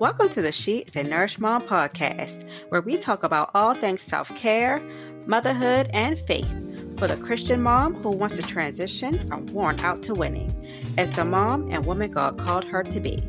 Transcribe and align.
Welcome 0.00 0.28
to 0.30 0.42
the 0.42 0.50
She 0.50 0.78
is 0.78 0.96
a 0.96 1.04
Nourished 1.04 1.38
Mom 1.38 1.62
podcast, 1.68 2.44
where 2.68 2.80
we 2.80 2.96
talk 2.96 3.22
about 3.22 3.52
all 3.54 3.74
things 3.74 4.02
self 4.02 4.34
care, 4.34 4.82
motherhood, 5.24 5.88
and 5.92 6.18
faith 6.18 6.98
for 6.98 7.06
the 7.06 7.16
Christian 7.16 7.62
mom 7.62 7.94
who 8.02 8.10
wants 8.10 8.34
to 8.36 8.42
transition 8.42 9.24
from 9.28 9.46
worn 9.46 9.78
out 9.80 10.02
to 10.02 10.12
winning 10.12 10.50
as 10.98 11.12
the 11.12 11.24
mom 11.24 11.70
and 11.70 11.86
woman 11.86 12.10
God 12.10 12.40
called 12.40 12.64
her 12.64 12.82
to 12.82 12.98
be. 12.98 13.22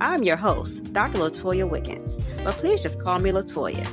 I'm 0.00 0.22
your 0.22 0.36
host, 0.36 0.94
Dr. 0.94 1.18
Latoya 1.18 1.68
Wiggins, 1.68 2.18
but 2.42 2.54
please 2.54 2.80
just 2.80 2.98
call 2.98 3.18
me 3.18 3.30
Latoya. 3.30 3.86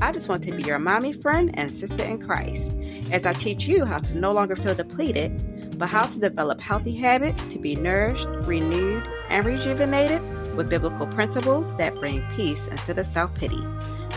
I 0.00 0.12
just 0.12 0.30
want 0.30 0.42
to 0.44 0.52
be 0.52 0.62
your 0.62 0.78
mommy 0.78 1.12
friend 1.12 1.50
and 1.52 1.70
sister 1.70 2.02
in 2.02 2.18
Christ 2.18 2.74
as 3.12 3.26
I 3.26 3.34
teach 3.34 3.68
you 3.68 3.84
how 3.84 3.98
to 3.98 4.16
no 4.16 4.32
longer 4.32 4.56
feel 4.56 4.74
depleted, 4.74 5.78
but 5.78 5.90
how 5.90 6.06
to 6.06 6.18
develop 6.18 6.62
healthy 6.62 6.94
habits 6.94 7.44
to 7.44 7.58
be 7.58 7.76
nourished, 7.76 8.26
renewed, 8.26 9.06
and 9.28 9.44
rejuvenated 9.44 10.22
with 10.56 10.70
biblical 10.70 11.06
principles 11.06 11.74
that 11.76 11.94
bring 11.96 12.26
peace 12.34 12.66
instead 12.68 12.98
of 12.98 13.06
self 13.06 13.34
pity. 13.34 13.64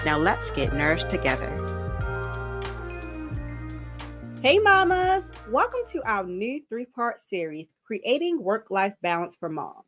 Now 0.06 0.18
let's 0.18 0.52
get 0.52 0.74
nourished 0.74 1.10
together. 1.10 1.50
Hey, 4.42 4.58
mamas! 4.58 5.32
Welcome 5.50 5.82
to 5.90 6.02
our 6.04 6.24
new 6.24 6.62
three 6.70 6.86
part 6.86 7.20
series, 7.20 7.74
Creating 7.84 8.42
Work 8.42 8.68
Life 8.72 8.94
Balance 9.02 9.36
for 9.36 9.50
Moms. 9.50 9.86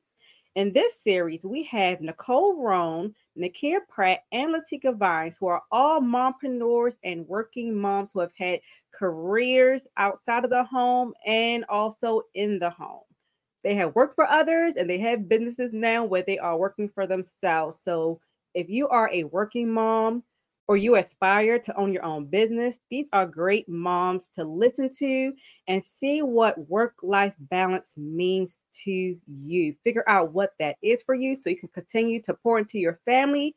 In 0.56 0.74
this 0.74 1.00
series, 1.00 1.46
we 1.46 1.64
have 1.64 2.02
Nicole 2.02 2.62
Rhone, 2.62 3.16
Nikia 3.40 3.80
Pratt, 3.88 4.24
and 4.34 4.54
Latika 4.54 4.98
Vines, 4.98 5.38
who 5.38 5.48
are 5.48 5.62
all 5.72 6.02
mompreneurs 6.02 6.96
and 7.06 7.26
working 7.26 7.74
moms 7.74 8.12
who 8.12 8.20
have 8.20 8.34
had 8.38 8.60
careers 8.94 9.88
outside 9.96 10.44
of 10.44 10.50
the 10.50 10.66
home 10.66 11.14
and 11.26 11.64
also 11.70 12.24
in 12.34 12.60
the 12.60 12.70
home 12.70 13.04
they 13.64 13.76
have 13.76 13.96
worked 13.96 14.16
for 14.16 14.26
others 14.26 14.76
and 14.76 14.90
they 14.90 14.98
have 15.00 15.30
businesses 15.30 15.72
now 15.74 16.04
where 16.04 16.24
they 16.24 16.40
are 16.40 16.58
working 16.58 16.90
for 16.90 17.06
themselves. 17.06 17.80
So 17.84 18.20
if 18.54 18.70
you 18.70 18.88
are 18.90 19.10
a 19.14 19.26
working 19.26 19.70
mom 19.70 20.24
or 20.68 20.78
you 20.78 20.96
aspire 20.96 21.60
to 21.60 21.76
own 21.76 21.94
your 21.94 22.06
own 22.06 22.26
business, 22.26 22.80
these 22.90 23.08
are 23.14 23.26
great 23.26 23.68
moms 23.68 24.30
to 24.36 24.44
listen 24.44 24.90
to 24.98 25.34
and 25.68 25.84
see 25.84 26.22
what 26.22 26.70
work 26.70 26.96
life 27.04 27.34
balance 27.40 27.94
means 27.98 28.58
to 28.84 29.18
you. 29.28 29.76
Figure 29.84 30.06
out 30.08 30.34
what 30.34 30.52
that 30.60 30.78
is 30.82 31.04
for 31.04 31.16
you 31.16 31.36
so 31.36 31.50
you 31.50 31.58
can 31.60 31.70
continue 31.70 32.22
to 32.22 32.34
pour 32.34 32.58
into 32.58 32.80
your 32.80 33.00
family, 33.06 33.56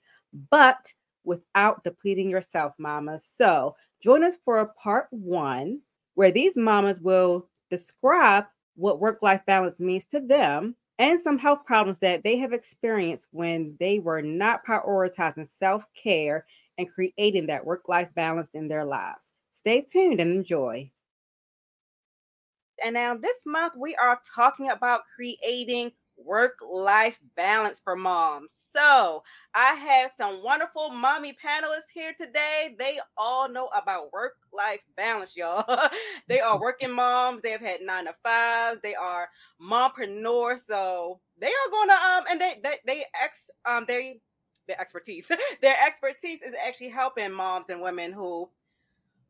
but 0.50 0.92
without 1.24 1.82
depleting 1.84 2.28
yourself, 2.28 2.72
mamas. 2.78 3.26
So 3.36 3.74
join 4.02 4.22
us 4.24 4.36
for 4.44 4.58
a 4.58 4.68
part 4.74 5.06
one 5.10 5.80
where 6.14 6.30
these 6.30 6.56
mamas 6.56 7.00
will 7.00 7.48
describe 7.70 8.44
what 8.76 9.00
work 9.00 9.18
life 9.22 9.42
balance 9.46 9.80
means 9.80 10.04
to 10.06 10.20
them 10.20 10.76
and 10.98 11.20
some 11.20 11.38
health 11.38 11.64
problems 11.66 11.98
that 12.00 12.22
they 12.22 12.36
have 12.36 12.52
experienced 12.52 13.28
when 13.32 13.76
they 13.80 13.98
were 13.98 14.22
not 14.22 14.64
prioritizing 14.64 15.48
self 15.48 15.84
care 15.94 16.46
and 16.78 16.88
creating 16.88 17.46
that 17.46 17.64
work 17.64 17.88
life 17.88 18.08
balance 18.14 18.50
in 18.54 18.68
their 18.68 18.84
lives. 18.84 19.32
Stay 19.52 19.80
tuned 19.82 20.20
and 20.20 20.32
enjoy. 20.32 20.90
And 22.84 22.94
now, 22.94 23.16
this 23.16 23.42
month, 23.46 23.74
we 23.76 23.94
are 23.96 24.20
talking 24.34 24.70
about 24.70 25.02
creating 25.14 25.92
work 26.16 26.58
life 26.68 27.18
balance 27.36 27.80
for 27.82 27.96
moms. 27.96 28.52
So, 28.74 29.22
I 29.54 29.74
have 29.74 30.10
some 30.16 30.42
wonderful 30.42 30.90
mommy 30.90 31.32
panelists 31.32 31.92
here 31.92 32.12
today. 32.20 32.74
They 32.76 32.98
all 33.16 33.48
know 33.48 33.68
about 33.68 34.12
work 34.12 34.32
life 34.52 34.80
balance, 34.96 35.36
y'all. 35.36 35.64
they 36.28 36.40
are 36.40 36.60
working 36.60 36.92
moms, 36.92 37.42
they 37.42 37.50
have 37.50 37.60
had 37.60 37.82
nine 37.82 38.06
to 38.06 38.14
fives, 38.22 38.80
they 38.82 38.94
are 38.94 39.28
mompreneurs. 39.62 40.60
So, 40.66 41.20
they 41.38 41.48
are 41.48 41.70
going 41.70 41.88
to, 41.88 41.94
um, 41.94 42.24
and 42.30 42.40
they, 42.40 42.60
they, 42.62 42.76
they, 42.86 43.04
ex, 43.22 43.50
um, 43.64 43.84
they, 43.86 44.20
their 44.66 44.80
expertise, 44.80 45.30
their 45.62 45.76
expertise 45.86 46.42
is 46.42 46.54
actually 46.66 46.88
helping 46.88 47.32
moms 47.32 47.66
and 47.68 47.80
women 47.80 48.12
who 48.12 48.48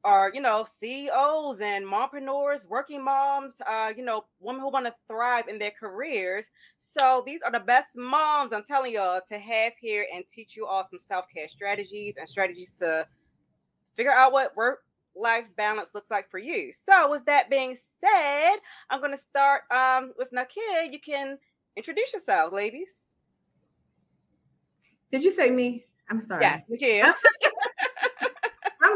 are 0.04 0.31
you 0.34 0.41
know 0.41 0.66
CEOs 0.81 1.60
and 1.60 1.84
mompreneurs, 1.84 2.69
working 2.69 3.03
moms, 3.03 3.54
uh, 3.69 3.92
you 3.97 4.04
know, 4.04 4.25
women 4.41 4.60
who 4.60 4.70
want 4.70 4.87
to 4.87 4.94
thrive 5.09 5.48
in 5.48 5.59
their 5.59 5.72
careers. 5.72 6.47
So 6.78 7.22
these 7.26 7.41
are 7.42 7.50
the 7.50 7.60
best 7.60 7.88
moms 7.97 8.53
I'm 8.53 8.64
telling 8.64 8.93
y'all 8.93 9.20
to 9.28 9.38
have 9.38 9.72
here 9.81 10.06
and 10.14 10.25
teach 10.28 10.56
you 10.56 10.66
all 10.66 10.87
some 10.88 11.00
self 11.00 11.26
care 11.32 11.48
strategies 11.48 12.16
and 12.19 12.28
strategies 12.28 12.75
to 12.81 13.06
figure 13.97 14.12
out 14.12 14.32
what 14.32 14.54
work 14.56 14.81
life 15.16 15.44
balance 15.56 15.91
looks 15.94 16.10
like 16.10 16.31
for 16.31 16.38
you. 16.38 16.72
So 16.72 17.10
with 17.10 17.25
that 17.26 17.50
being 17.50 17.76
said, 18.00 18.56
I'm 18.91 19.00
going 19.00 19.12
to 19.12 19.19
start 19.19 19.62
um, 19.70 20.12
with 20.19 20.31
Nikia. 20.32 20.91
You 20.91 21.00
can 21.00 21.38
introduce 21.76 22.12
yourselves, 22.12 22.53
ladies. 22.53 22.88
Did 25.12 25.22
you 25.22 25.31
say 25.31 25.50
me? 25.50 25.84
I'm 26.10 26.20
sorry. 26.20 26.43
Yes, 26.43 26.62
Nikia. 26.70 27.14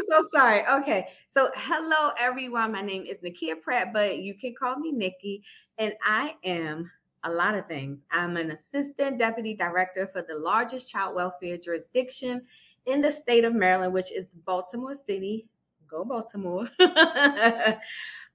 So 0.08 0.22
sorry. 0.32 0.66
Okay. 0.66 1.08
So, 1.32 1.50
hello, 1.54 2.12
everyone. 2.19 2.72
My 2.72 2.80
name 2.80 3.04
is 3.04 3.19
Nikia 3.19 3.60
Pratt, 3.60 3.92
but 3.92 4.19
you 4.19 4.34
can 4.34 4.54
call 4.58 4.78
me 4.78 4.91
Nikki. 4.91 5.42
And 5.76 5.92
I 6.02 6.34
am 6.44 6.91
a 7.24 7.30
lot 7.30 7.54
of 7.54 7.66
things. 7.66 7.98
I'm 8.10 8.38
an 8.38 8.52
assistant 8.52 9.18
deputy 9.18 9.54
director 9.54 10.06
for 10.06 10.22
the 10.22 10.34
largest 10.34 10.88
child 10.88 11.14
welfare 11.14 11.58
jurisdiction 11.58 12.41
in 12.86 13.02
the 13.02 13.12
state 13.12 13.44
of 13.44 13.54
Maryland, 13.54 13.92
which 13.92 14.10
is 14.10 14.34
Baltimore 14.47 14.94
City. 14.94 15.47
Go, 15.86 16.06
Baltimore. 16.06 16.66
um, 16.80 17.80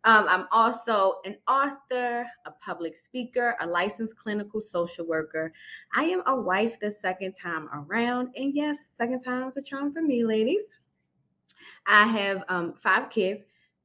I'm 0.03 0.45
also 0.51 1.21
an 1.25 1.37
author, 1.47 2.23
a 2.45 2.51
public 2.63 2.95
speaker, 2.95 3.55
a 3.61 3.65
licensed 3.65 4.15
clinical 4.17 4.61
social 4.61 5.07
worker. 5.07 5.51
I 5.95 6.03
am 6.03 6.21
a 6.27 6.39
wife 6.39 6.79
the 6.79 6.91
second 6.91 7.33
time 7.33 7.67
around. 7.73 8.29
And 8.35 8.53
yes, 8.53 8.77
second 8.93 9.21
time's 9.21 9.57
a 9.57 9.61
charm 9.63 9.91
for 9.91 10.03
me, 10.03 10.23
ladies. 10.23 10.61
I 11.87 12.03
have 12.05 12.43
um, 12.47 12.73
five 12.73 13.09
kids, 13.09 13.41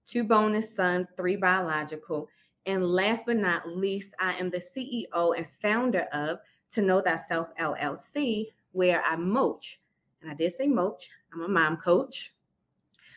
two 0.07 0.25
bonus 0.25 0.75
sons, 0.75 1.09
three 1.17 1.37
biological. 1.37 2.29
And 2.67 2.85
last 2.85 3.25
but 3.27 3.37
not 3.37 3.69
least, 3.69 4.09
I 4.21 4.35
am 4.35 4.51
the 4.51 4.59
CEO 4.59 5.37
and 5.37 5.47
founder 5.63 6.07
of 6.13 6.39
To 6.73 6.83
Know 6.83 7.01
Thyself 7.01 7.49
LLC, 7.59 8.47
where 8.73 9.03
I 9.05 9.17
moach. 9.17 9.77
And 10.23 10.31
I 10.31 10.35
did 10.35 10.55
say 10.57 10.67
moach, 10.67 11.09
I'm 11.33 11.43
a 11.43 11.49
mom 11.49 11.77
coach, 11.79 12.35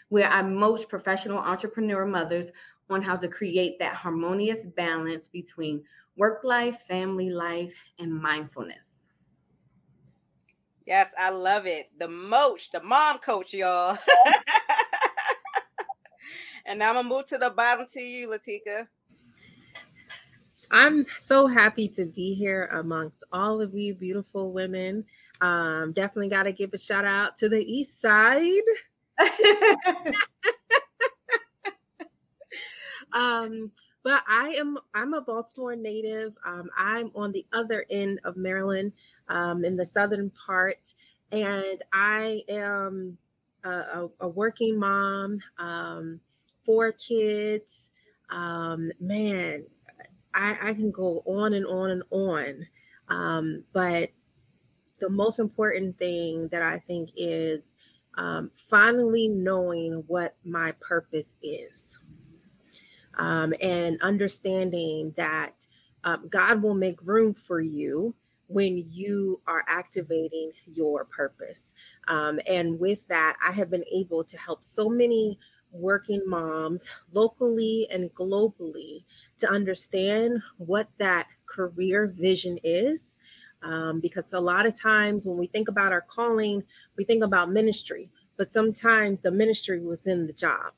where 0.10 0.30
I 0.30 0.42
moach 0.42 0.88
professional 0.88 1.40
entrepreneur 1.40 2.06
mothers 2.06 2.52
on 2.90 3.02
how 3.02 3.16
to 3.18 3.28
create 3.28 3.80
that 3.80 3.96
harmonious 3.96 4.60
balance 4.76 5.28
between 5.28 5.84
work 6.18 6.44
life, 6.44 6.82
family 6.88 7.30
life, 7.30 7.74
and 8.00 8.14
mindfulness. 8.14 8.88
Yes, 10.86 11.10
I 11.18 11.30
love 11.30 11.68
it. 11.68 11.90
The 12.00 12.08
moach, 12.08 12.72
the 12.72 12.82
mom 12.82 13.20
coach, 13.20 13.54
y'all. 13.54 13.98
and 16.66 16.80
now 16.80 16.90
I'm 16.90 16.96
gonna 16.96 17.10
move 17.10 17.26
to 17.28 17.38
the 17.38 17.50
bottom 17.50 17.86
to 17.94 18.02
you, 18.02 18.28
Latika. 18.28 18.88
I'm 20.72 21.06
so 21.18 21.48
happy 21.48 21.88
to 21.90 22.06
be 22.06 22.34
here 22.34 22.70
amongst 22.72 23.24
all 23.34 23.60
of 23.62 23.74
you 23.74 23.94
beautiful 23.94 24.54
women. 24.54 25.04
Um, 25.42 25.92
definitely 25.92 26.30
got 26.30 26.44
to 26.44 26.54
give 26.54 26.74
a 26.74 26.78
shout 26.78 27.04
out 27.04 27.36
to 27.38 27.50
the 27.50 27.62
East 27.62 28.00
Side. 28.00 28.62
um, 33.12 33.72
but 34.04 34.24
I 34.28 34.56
am 34.58 34.78
I'm 34.94 35.14
a 35.14 35.22
Baltimore 35.22 35.76
native. 35.76 36.34
Um, 36.46 36.70
I'm 36.78 37.12
on 37.16 37.32
the 37.32 37.46
other 37.54 37.86
end 37.90 38.20
of 38.24 38.38
Maryland, 38.38 38.94
um, 39.28 39.66
in 39.66 39.76
the 39.76 39.86
southern 39.86 40.30
part, 40.32 40.94
and 41.32 41.84
I 41.94 42.44
am 42.48 43.18
a, 43.64 43.70
a, 43.70 44.10
a 44.22 44.28
working 44.30 44.80
mom, 44.80 45.40
um, 45.58 46.20
four 46.66 46.92
kids. 46.92 47.92
Um, 48.30 48.92
man, 49.00 49.66
I, 50.34 50.58
I, 50.62 50.74
can 50.74 50.92
go 50.92 51.22
on 51.26 51.54
and 51.54 51.66
on 51.66 51.92
and 51.92 52.04
on, 52.12 52.66
um, 53.10 53.64
but 53.74 54.10
the 55.00 55.10
most 55.10 55.40
important 55.40 55.98
thing 55.98 56.48
that 56.50 56.62
I 56.62 56.80
think 56.80 57.10
is 57.18 57.76
um, 58.18 58.52
finally 58.70 59.28
knowing 59.28 60.04
what 60.08 60.36
my 60.46 60.72
purpose 60.80 61.36
is 61.44 62.00
um, 63.18 63.54
and 63.62 64.02
understanding 64.02 65.14
that 65.18 65.68
um, 66.04 66.28
God 66.30 66.62
will 66.62 66.74
make 66.74 67.06
room 67.06 67.34
for 67.34 67.60
you 67.60 68.16
when 68.48 68.84
you 68.88 69.40
are 69.48 69.64
activating 69.68 70.52
your 70.66 71.06
purpose. 71.06 71.74
Um, 72.08 72.40
and 72.48 72.80
with 72.80 73.08
that, 73.08 73.38
I 73.46 73.52
have 73.52 73.70
been 73.70 73.86
able 73.94 74.24
to 74.24 74.38
help 74.38 74.64
so 74.64 74.90
many 74.90 75.40
working 75.72 76.22
moms 76.26 76.90
locally 77.12 77.88
and 77.92 78.14
globally 78.14 79.04
to 79.40 79.50
understand 79.50 80.42
what 80.58 80.88
that 80.98 81.28
career 81.46 82.08
vision 82.08 82.60
is. 82.64 83.18
Um, 83.64 84.00
because 84.00 84.34
a 84.34 84.40
lot 84.40 84.66
of 84.66 84.80
times 84.80 85.28
when 85.28 85.38
we 85.38 85.46
think 85.46 85.68
about 85.70 85.92
our 85.92 86.02
calling, 86.02 86.64
we 86.98 87.04
think 87.04 87.24
about 87.24 87.52
ministry, 87.52 88.10
but 88.36 88.52
sometimes 88.52 89.22
the 89.22 89.30
ministry 89.30 89.82
was 89.82 90.08
in 90.08 90.26
the 90.26 90.34
job. 90.34 90.74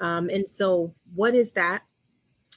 Um, 0.00 0.30
and 0.30 0.48
so, 0.48 0.94
what 1.14 1.34
is 1.34 1.52
that? 1.52 1.82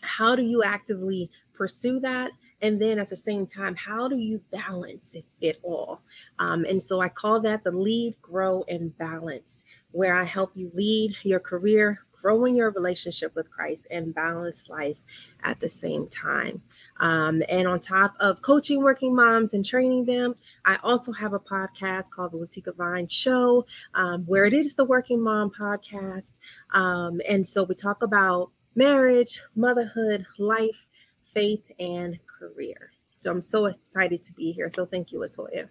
How 0.01 0.33
do 0.33 0.43
you 0.43 0.63
actively 0.63 1.29
pursue 1.53 1.99
that 1.99 2.31
and 2.61 2.81
then 2.81 2.99
at 2.99 3.09
the 3.09 3.15
same 3.15 3.45
time 3.45 3.75
how 3.75 4.07
do 4.07 4.17
you 4.17 4.41
balance 4.51 5.15
it, 5.41 5.59
all? 5.63 6.01
Um, 6.39 6.65
and 6.65 6.81
so 6.81 6.99
i 7.01 7.09
call 7.09 7.39
that 7.41 7.63
the 7.63 7.71
lead 7.71 8.15
grow 8.21 8.63
and 8.67 8.95
balance 8.97 9.65
where 9.91 10.15
i 10.15 10.23
help 10.23 10.51
you 10.55 10.71
lead 10.73 11.15
your 11.23 11.39
career 11.39 11.97
growing 12.21 12.57
your 12.57 12.71
relationship 12.71 13.35
with 13.35 13.49
christ 13.51 13.85
and 13.91 14.15
balance 14.15 14.67
life 14.67 14.97
at 15.43 15.59
the 15.59 15.69
same 15.69 16.07
time. 16.07 16.59
Um, 16.99 17.43
and 17.49 17.67
on 17.67 17.79
top 17.79 18.15
of 18.19 18.41
coaching 18.41 18.81
working 18.81 19.13
moms 19.15 19.53
and 19.53 19.63
training 19.65 20.05
them 20.05 20.35
i 20.65 20.77
also 20.83 21.11
have 21.11 21.33
a 21.33 21.39
podcast 21.39 22.09
called 22.09 22.31
the 22.31 22.37
Latika 22.37 22.75
Vines 22.75 23.13
show 23.13 23.65
um, 23.93 24.23
where 24.25 24.45
it 24.45 24.53
is 24.53 24.75
the 24.75 24.85
working 24.85 25.21
mom 25.21 25.49
podcast. 25.49 26.33
Um, 26.73 27.21
and 27.27 27.47
so 27.47 27.63
we 27.63 27.75
talk 27.75 28.03
about 28.03 28.51
marriage 28.75 29.41
motherhood 29.55 30.25
life 30.37 30.87
faith 31.35 31.71
and 31.79 32.17
career. 32.25 32.91
So 33.17 33.29
I'm 33.29 33.41
so 33.41 33.65
excited 33.65 34.23
to 34.23 34.33
be 34.33 34.51
here. 34.51 34.69
So 34.69 34.85
thank 34.85 35.11
you, 35.11 35.19
Latoya. 35.19 35.69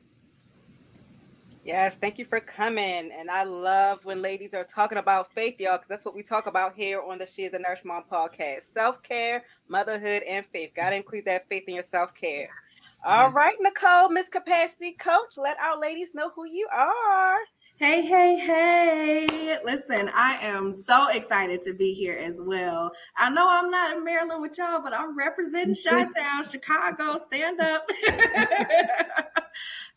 Yes, 1.65 1.97
thank 1.97 2.19
you 2.19 2.27
for 2.27 2.41
coming. 2.41 3.11
And 3.11 3.31
I 3.31 3.45
love 3.45 4.05
when 4.05 4.21
ladies 4.21 4.53
are 4.53 4.65
talking 4.65 4.99
about 4.99 5.33
faith, 5.33 5.59
y'all, 5.59 5.79
because 5.79 5.89
that's 5.89 6.05
what 6.05 6.15
we 6.15 6.23
talk 6.23 6.47
about 6.47 6.75
here 6.77 7.01
on 7.01 7.17
the 7.17 7.27
She 7.27 7.45
is 7.45 7.55
a 7.55 7.59
Nourished 7.59 7.87
Mom 7.87 8.05
podcast 8.11 8.73
self 8.75 9.03
care, 9.03 9.45
motherhood, 9.69 10.23
and 10.25 10.45
faith. 10.53 10.73
Got 10.77 10.91
to 10.91 10.97
include 10.97 11.25
that 11.25 11.49
faith 11.49 11.65
in 11.67 11.75
your 11.75 11.85
self 11.85 12.13
care. 12.15 12.51
All 13.03 13.31
right, 13.31 13.57
Nicole, 13.61 14.11
Miss 14.11 14.29
Capacity 14.29 14.93
Coach, 14.93 15.39
let 15.39 15.59
our 15.59 15.81
ladies 15.81 16.15
know 16.15 16.31
who 16.31 16.45
you 16.45 16.69
are. 16.71 17.39
Hey, 17.77 18.07
hey, 18.07 18.39
hey. 18.39 19.59
Listen, 19.65 20.09
I 20.15 20.39
am 20.41 20.77
so 20.77 21.09
excited 21.11 21.61
to 21.63 21.75
be 21.75 21.93
here 21.93 22.17
as 22.17 22.41
well. 22.41 22.93
I 23.17 23.31
know 23.31 23.49
I'm 23.51 23.69
not 23.69 23.97
in 23.97 24.05
Maryland 24.05 24.41
with 24.43 24.57
y'all, 24.57 24.81
but 24.81 24.95
I'm 24.95 25.19
representing 25.19 25.75
Chi 25.85 26.05
Town, 26.17 26.45
Chicago. 26.45 27.19
Stand 27.19 27.61
up. 27.61 27.85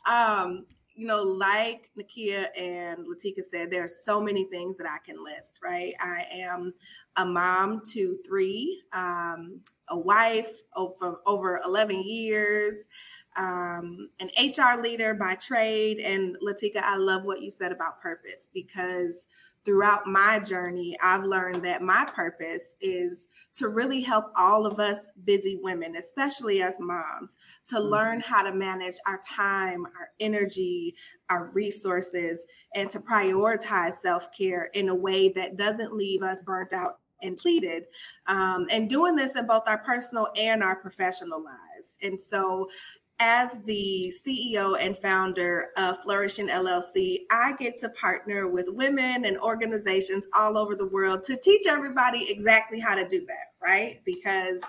um, 0.09 0.65
you 0.95 1.05
know, 1.05 1.21
like 1.21 1.91
Nikia 1.95 2.47
and 2.59 3.05
Latika 3.05 3.43
said, 3.43 3.69
there 3.69 3.83
are 3.83 3.87
so 3.87 4.19
many 4.19 4.45
things 4.45 4.77
that 4.77 4.87
I 4.87 4.97
can 5.05 5.23
list, 5.23 5.59
right? 5.63 5.93
I 5.99 6.25
am 6.33 6.73
a 7.15 7.25
mom 7.25 7.83
to 7.93 8.17
three, 8.25 8.81
um, 8.91 9.59
a 9.89 9.97
wife 9.97 10.61
over, 10.75 11.21
over 11.27 11.61
11 11.63 12.01
years 12.01 12.87
um, 13.37 14.09
an 14.19 14.29
HR 14.37 14.81
leader 14.81 15.13
by 15.13 15.35
trade. 15.35 15.99
And 15.99 16.37
Latika, 16.41 16.81
I 16.83 16.97
love 16.97 17.23
what 17.23 17.41
you 17.41 17.51
said 17.51 17.71
about 17.71 18.01
purpose 18.01 18.47
because 18.53 19.27
throughout 19.67 20.07
my 20.07 20.39
journey, 20.39 20.97
I've 21.03 21.25
learned 21.25 21.63
that 21.65 21.81
my 21.81 22.05
purpose 22.05 22.75
is 22.79 23.27
to 23.55 23.67
really 23.67 24.01
help 24.01 24.31
all 24.37 24.65
of 24.65 24.79
us 24.79 25.09
busy 25.25 25.59
women, 25.61 25.97
especially 25.97 26.61
as 26.61 26.79
moms, 26.79 27.35
to 27.65 27.75
mm-hmm. 27.75 27.87
learn 27.87 28.21
how 28.21 28.43
to 28.43 28.53
manage 28.53 28.95
our 29.05 29.19
time, 29.27 29.85
our 29.85 30.09
energy, 30.19 30.95
our 31.29 31.51
resources, 31.53 32.45
and 32.75 32.89
to 32.89 32.99
prioritize 32.99 33.95
self 33.95 34.31
care 34.35 34.69
in 34.73 34.89
a 34.89 34.95
way 34.95 35.29
that 35.29 35.57
doesn't 35.57 35.93
leave 35.93 36.23
us 36.23 36.43
burnt 36.43 36.71
out 36.71 36.99
and 37.21 37.35
depleted. 37.35 37.83
Um, 38.27 38.67
and 38.71 38.89
doing 38.89 39.15
this 39.15 39.35
in 39.35 39.47
both 39.47 39.63
our 39.67 39.79
personal 39.79 40.27
and 40.37 40.63
our 40.63 40.75
professional 40.75 41.43
lives. 41.43 41.95
And 42.01 42.19
so 42.21 42.69
as 43.19 43.57
the 43.65 44.13
CEO 44.25 44.77
and 44.79 44.95
founder 44.95 45.69
of 45.75 45.99
Flourishing 46.03 46.49
LLC, 46.49 47.21
I 47.31 47.53
get 47.57 47.79
to 47.79 47.89
partner 47.89 48.47
with 48.47 48.67
women 48.69 49.25
and 49.25 49.37
organizations 49.39 50.27
all 50.37 50.57
over 50.57 50.75
the 50.75 50.87
world 50.87 51.23
to 51.23 51.35
teach 51.35 51.65
everybody 51.65 52.27
exactly 52.29 52.79
how 52.79 52.93
to 52.93 53.07
do 53.07 53.25
that, 53.25 53.53
right? 53.61 54.01
Because, 54.05 54.61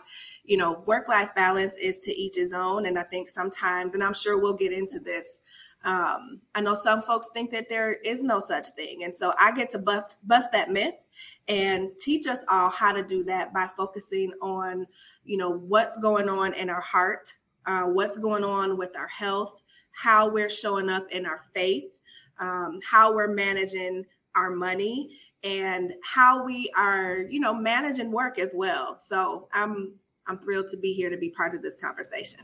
you 0.44 0.56
know, 0.56 0.82
work 0.86 1.08
life 1.08 1.34
balance 1.34 1.76
is 1.76 1.98
to 2.00 2.12
each 2.12 2.36
his 2.36 2.54
own. 2.54 2.86
And 2.86 2.98
I 2.98 3.02
think 3.02 3.28
sometimes, 3.28 3.94
and 3.94 4.02
I'm 4.02 4.14
sure 4.14 4.38
we'll 4.38 4.54
get 4.54 4.72
into 4.72 4.98
this. 4.98 5.40
Um, 5.84 6.40
I 6.54 6.62
know 6.62 6.74
some 6.74 7.02
folks 7.02 7.28
think 7.34 7.50
that 7.52 7.68
there 7.68 7.92
is 7.92 8.22
no 8.22 8.40
such 8.40 8.68
thing. 8.68 9.04
And 9.04 9.14
so 9.14 9.34
I 9.38 9.52
get 9.52 9.70
to 9.70 9.78
bust, 9.78 10.26
bust 10.26 10.52
that 10.52 10.70
myth 10.70 10.94
and 11.48 11.90
teach 12.00 12.26
us 12.26 12.38
all 12.50 12.70
how 12.70 12.92
to 12.92 13.02
do 13.02 13.24
that 13.24 13.52
by 13.52 13.68
focusing 13.76 14.32
on, 14.40 14.86
you 15.24 15.36
know, 15.36 15.50
what's 15.50 15.98
going 15.98 16.30
on 16.30 16.54
in 16.54 16.70
our 16.70 16.80
heart 16.80 17.34
uh, 17.68 17.82
what's 17.82 18.16
going 18.16 18.42
on 18.42 18.78
with 18.78 18.96
our 18.96 19.08
health, 19.08 19.60
how 19.92 20.28
we're 20.28 20.50
showing 20.50 20.88
up 20.88 21.06
in 21.12 21.26
our 21.26 21.42
faith, 21.54 21.92
um, 22.40 22.80
how 22.88 23.14
we're 23.14 23.32
managing 23.32 24.04
our 24.34 24.50
money, 24.50 25.10
and 25.44 25.92
how 26.02 26.44
we 26.44 26.70
are, 26.76 27.18
you 27.28 27.38
know, 27.38 27.54
managing 27.54 28.10
work 28.10 28.38
as 28.38 28.52
well. 28.56 28.98
So 28.98 29.48
I'm 29.52 29.94
I'm 30.26 30.38
thrilled 30.38 30.68
to 30.70 30.76
be 30.76 30.92
here 30.92 31.10
to 31.10 31.16
be 31.16 31.30
part 31.30 31.54
of 31.54 31.62
this 31.62 31.76
conversation. 31.76 32.40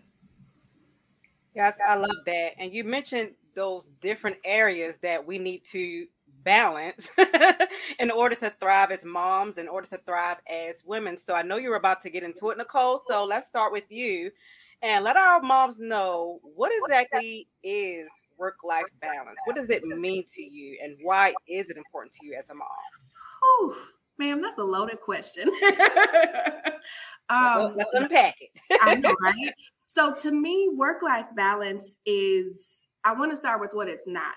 Yes, 1.55 1.75
I 1.87 1.97
love 1.97 2.17
that. 2.27 2.53
And 2.59 2.73
you 2.73 2.85
mentioned 2.85 3.31
those 3.55 3.91
different 4.01 4.37
areas 4.45 4.97
that 5.03 5.25
we 5.27 5.39
need 5.39 5.65
to 5.67 6.07
balance 6.43 7.11
in 7.99 8.11
order 8.11 8.35
to 8.37 8.51
thrive 8.51 8.91
as 8.91 9.05
moms, 9.05 9.59
in 9.59 9.69
order 9.69 9.87
to 9.89 9.99
thrive 9.99 10.39
as 10.51 10.83
women. 10.85 11.17
So 11.17 11.35
I 11.35 11.43
know 11.43 11.57
you're 11.57 11.77
about 11.77 12.01
to 12.03 12.11
get 12.11 12.23
into 12.23 12.51
it, 12.51 12.59
Nicole. 12.59 13.01
So 13.09 13.25
let's 13.25 13.47
start 13.47 13.73
with 13.73 13.91
you 13.91 14.31
and 14.85 15.03
let 15.03 15.17
our 15.17 15.41
moms 15.41 15.79
know 15.79 16.41
what 16.43 16.71
exactly 16.83 17.49
is 17.63 18.07
work 18.37 18.57
life 18.63 18.85
balance. 19.01 19.39
What 19.47 19.57
does 19.57 19.71
it 19.71 19.83
mean 19.83 20.25
to 20.35 20.43
you, 20.43 20.79
and 20.85 20.99
why 21.03 21.33
is 21.49 21.71
it 21.71 21.79
important 21.79 22.13
to 22.15 22.27
you 22.27 22.37
as 22.39 22.51
a 22.51 22.55
mom? 22.55 22.69
Whew, 23.41 23.77
ma'am, 24.19 24.43
that's 24.43 24.59
a 24.59 24.63
loaded 24.63 25.01
question. 25.01 25.49
um, 27.31 27.73
let's 27.75 27.91
unpack 27.95 28.37
it. 28.41 28.51
I 28.83 28.97
know, 28.97 29.15
right? 29.23 29.53
So, 29.87 30.15
to 30.23 30.31
me, 30.31 30.71
work 30.77 31.03
life 31.03 31.29
balance 31.35 31.97
is, 32.05 32.81
I 33.05 33.15
want 33.15 33.33
to 33.33 33.37
start 33.37 33.61
with 33.63 33.71
what 33.73 33.89
it's 33.89 34.07
not. 34.07 34.37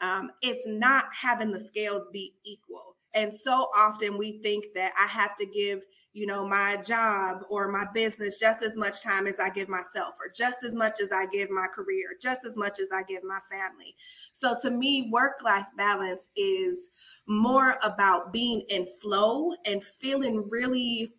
Um, 0.00 0.30
it's 0.42 0.64
not 0.64 1.06
having 1.12 1.50
the 1.50 1.58
scales 1.58 2.06
be 2.12 2.34
equal. 2.44 2.94
And 3.14 3.34
so 3.34 3.68
often 3.76 4.16
we 4.16 4.40
think 4.42 4.66
that 4.76 4.92
I 4.96 5.08
have 5.08 5.34
to 5.36 5.46
give 5.46 5.82
you 6.18 6.26
know, 6.26 6.44
my 6.44 6.76
job 6.84 7.44
or 7.48 7.68
my 7.68 7.86
business 7.94 8.40
just 8.40 8.60
as 8.64 8.76
much 8.76 9.04
time 9.04 9.28
as 9.28 9.38
I 9.38 9.50
give 9.50 9.68
myself, 9.68 10.16
or 10.20 10.32
just 10.34 10.64
as 10.64 10.74
much 10.74 11.00
as 11.00 11.12
I 11.12 11.26
give 11.26 11.48
my 11.48 11.68
career, 11.68 12.16
just 12.20 12.44
as 12.44 12.56
much 12.56 12.80
as 12.80 12.88
I 12.92 13.04
give 13.04 13.22
my 13.22 13.38
family. 13.48 13.94
So 14.32 14.56
to 14.62 14.70
me, 14.72 15.10
work 15.12 15.44
life 15.44 15.66
balance 15.76 16.30
is 16.34 16.90
more 17.28 17.76
about 17.84 18.32
being 18.32 18.64
in 18.68 18.84
flow 19.00 19.52
and 19.64 19.82
feeling 19.84 20.48
really 20.50 21.12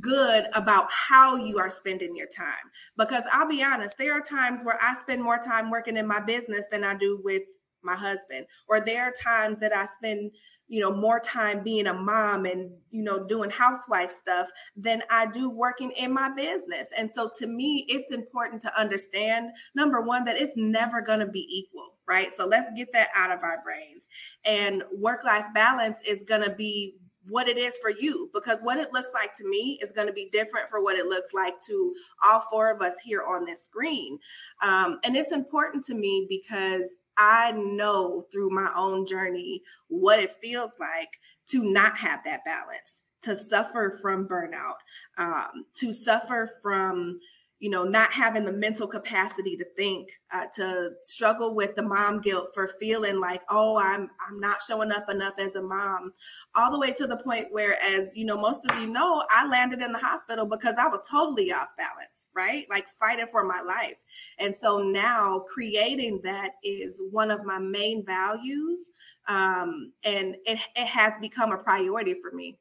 good 0.00 0.44
about 0.54 0.86
how 0.90 1.36
you 1.36 1.58
are 1.58 1.70
spending 1.70 2.14
your 2.14 2.28
time. 2.28 2.70
Because 2.98 3.24
I'll 3.32 3.48
be 3.48 3.62
honest, 3.62 3.96
there 3.96 4.12
are 4.12 4.20
times 4.20 4.64
where 4.64 4.78
I 4.82 4.92
spend 4.92 5.22
more 5.22 5.38
time 5.38 5.70
working 5.70 5.96
in 5.96 6.06
my 6.06 6.20
business 6.20 6.66
than 6.70 6.84
I 6.84 6.92
do 6.94 7.22
with 7.24 7.44
my 7.84 7.96
husband, 7.96 8.46
or 8.68 8.80
there 8.80 9.04
are 9.04 9.12
times 9.12 9.60
that 9.60 9.74
I 9.74 9.86
spend 9.86 10.32
you 10.72 10.80
know 10.80 10.94
more 10.94 11.20
time 11.20 11.62
being 11.62 11.86
a 11.86 11.92
mom 11.92 12.46
and 12.46 12.70
you 12.90 13.02
know 13.02 13.26
doing 13.26 13.50
housewife 13.50 14.10
stuff 14.10 14.48
than 14.74 15.02
I 15.10 15.26
do 15.26 15.50
working 15.50 15.90
in 15.90 16.14
my 16.14 16.30
business. 16.34 16.88
And 16.96 17.10
so 17.14 17.30
to 17.38 17.46
me 17.46 17.84
it's 17.88 18.10
important 18.10 18.62
to 18.62 18.80
understand 18.80 19.50
number 19.74 20.00
1 20.00 20.24
that 20.24 20.36
it's 20.36 20.56
never 20.56 21.02
going 21.02 21.20
to 21.20 21.26
be 21.26 21.46
equal, 21.50 21.94
right? 22.08 22.28
So 22.34 22.46
let's 22.46 22.70
get 22.74 22.88
that 22.94 23.08
out 23.14 23.30
of 23.30 23.42
our 23.42 23.62
brains. 23.62 24.08
And 24.46 24.82
work 24.96 25.24
life 25.24 25.44
balance 25.52 25.98
is 26.08 26.22
going 26.22 26.42
to 26.42 26.54
be 26.54 26.96
what 27.28 27.48
it 27.48 27.58
is 27.58 27.76
for 27.78 27.90
you 27.90 28.30
because 28.32 28.60
what 28.62 28.78
it 28.78 28.92
looks 28.92 29.12
like 29.14 29.36
to 29.36 29.48
me 29.48 29.78
is 29.82 29.92
going 29.92 30.08
to 30.08 30.12
be 30.12 30.28
different 30.32 30.68
for 30.68 30.82
what 30.82 30.96
it 30.96 31.06
looks 31.06 31.34
like 31.34 31.54
to 31.66 31.94
all 32.24 32.42
four 32.50 32.74
of 32.74 32.80
us 32.80 32.96
here 33.04 33.22
on 33.22 33.44
this 33.44 33.62
screen. 33.62 34.18
Um, 34.62 34.98
and 35.04 35.16
it's 35.16 35.32
important 35.32 35.84
to 35.84 35.94
me 35.94 36.26
because 36.28 36.96
I 37.18 37.52
know 37.52 38.24
through 38.32 38.50
my 38.50 38.72
own 38.76 39.06
journey 39.06 39.62
what 39.88 40.18
it 40.18 40.32
feels 40.42 40.72
like 40.80 41.08
to 41.48 41.62
not 41.62 41.96
have 41.96 42.24
that 42.24 42.44
balance, 42.44 43.02
to 43.22 43.36
suffer 43.36 43.98
from 44.00 44.26
burnout, 44.26 44.76
um, 45.18 45.66
to 45.74 45.92
suffer 45.92 46.50
from 46.62 47.20
you 47.62 47.70
know, 47.70 47.84
not 47.84 48.10
having 48.10 48.44
the 48.44 48.52
mental 48.52 48.88
capacity 48.88 49.56
to 49.56 49.64
think, 49.76 50.08
uh, 50.32 50.46
to 50.56 50.90
struggle 51.04 51.54
with 51.54 51.76
the 51.76 51.82
mom 51.84 52.20
guilt 52.20 52.48
for 52.52 52.66
feeling 52.80 53.20
like, 53.20 53.40
oh, 53.50 53.78
I'm 53.78 54.10
I'm 54.28 54.40
not 54.40 54.60
showing 54.66 54.90
up 54.90 55.08
enough 55.08 55.34
as 55.38 55.54
a 55.54 55.62
mom, 55.62 56.12
all 56.56 56.72
the 56.72 56.78
way 56.80 56.92
to 56.94 57.06
the 57.06 57.18
point 57.18 57.52
where, 57.52 57.76
as 57.80 58.16
you 58.16 58.24
know, 58.24 58.36
most 58.36 58.68
of 58.68 58.76
you 58.80 58.88
know, 58.88 59.22
I 59.30 59.46
landed 59.46 59.80
in 59.80 59.92
the 59.92 59.98
hospital 60.00 60.44
because 60.44 60.74
I 60.76 60.88
was 60.88 61.08
totally 61.08 61.52
off 61.52 61.68
balance, 61.78 62.26
right? 62.34 62.66
Like 62.68 62.88
fighting 62.98 63.28
for 63.28 63.44
my 63.44 63.60
life. 63.60 63.98
And 64.40 64.56
so 64.56 64.78
now 64.82 65.44
creating 65.46 66.20
that 66.24 66.54
is 66.64 67.00
one 67.12 67.30
of 67.30 67.44
my 67.44 67.60
main 67.60 68.04
values, 68.04 68.90
um, 69.28 69.92
and 70.02 70.34
it 70.46 70.58
it 70.74 70.86
has 70.88 71.12
become 71.20 71.52
a 71.52 71.58
priority 71.58 72.14
for 72.20 72.32
me. 72.32 72.58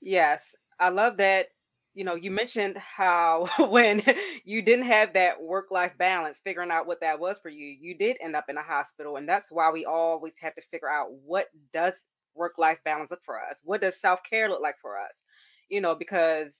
Yes, 0.00 0.54
I 0.80 0.88
love 0.90 1.18
that. 1.18 1.48
You 1.94 2.04
know, 2.04 2.16
you 2.16 2.30
mentioned 2.32 2.76
how 2.78 3.48
when 3.68 4.02
you 4.44 4.62
didn't 4.62 4.86
have 4.86 5.12
that 5.14 5.40
work 5.40 5.70
life 5.70 5.96
balance, 5.98 6.40
figuring 6.42 6.70
out 6.72 6.86
what 6.86 7.00
that 7.02 7.20
was 7.20 7.38
for 7.40 7.50
you, 7.50 7.66
you 7.66 7.96
did 7.96 8.16
end 8.20 8.34
up 8.36 8.46
in 8.48 8.56
a 8.56 8.62
hospital. 8.62 9.16
And 9.16 9.28
that's 9.28 9.52
why 9.52 9.70
we 9.70 9.84
always 9.84 10.34
have 10.40 10.54
to 10.56 10.62
figure 10.72 10.90
out 10.90 11.12
what 11.24 11.46
does 11.72 12.04
work 12.34 12.54
life 12.58 12.78
balance 12.84 13.10
look 13.12 13.22
for 13.24 13.40
us? 13.40 13.60
What 13.64 13.80
does 13.80 14.00
self 14.00 14.20
care 14.28 14.48
look 14.48 14.60
like 14.60 14.76
for 14.82 14.98
us? 14.98 15.22
you 15.68 15.80
know, 15.80 15.94
because 15.94 16.54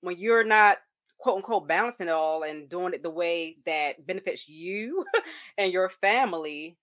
when 0.00 0.18
you're 0.18 0.44
not 0.44 0.78
quote 1.18 1.36
unquote 1.36 1.66
balancing 1.66 2.08
it 2.08 2.12
all 2.12 2.44
and 2.44 2.68
doing 2.68 2.94
it 2.94 3.02
the 3.02 3.10
way 3.10 3.56
that 3.66 4.06
benefits 4.06 4.48
you 4.48 5.04
and 5.58 5.72
your 5.72 5.88
family, 5.88 6.76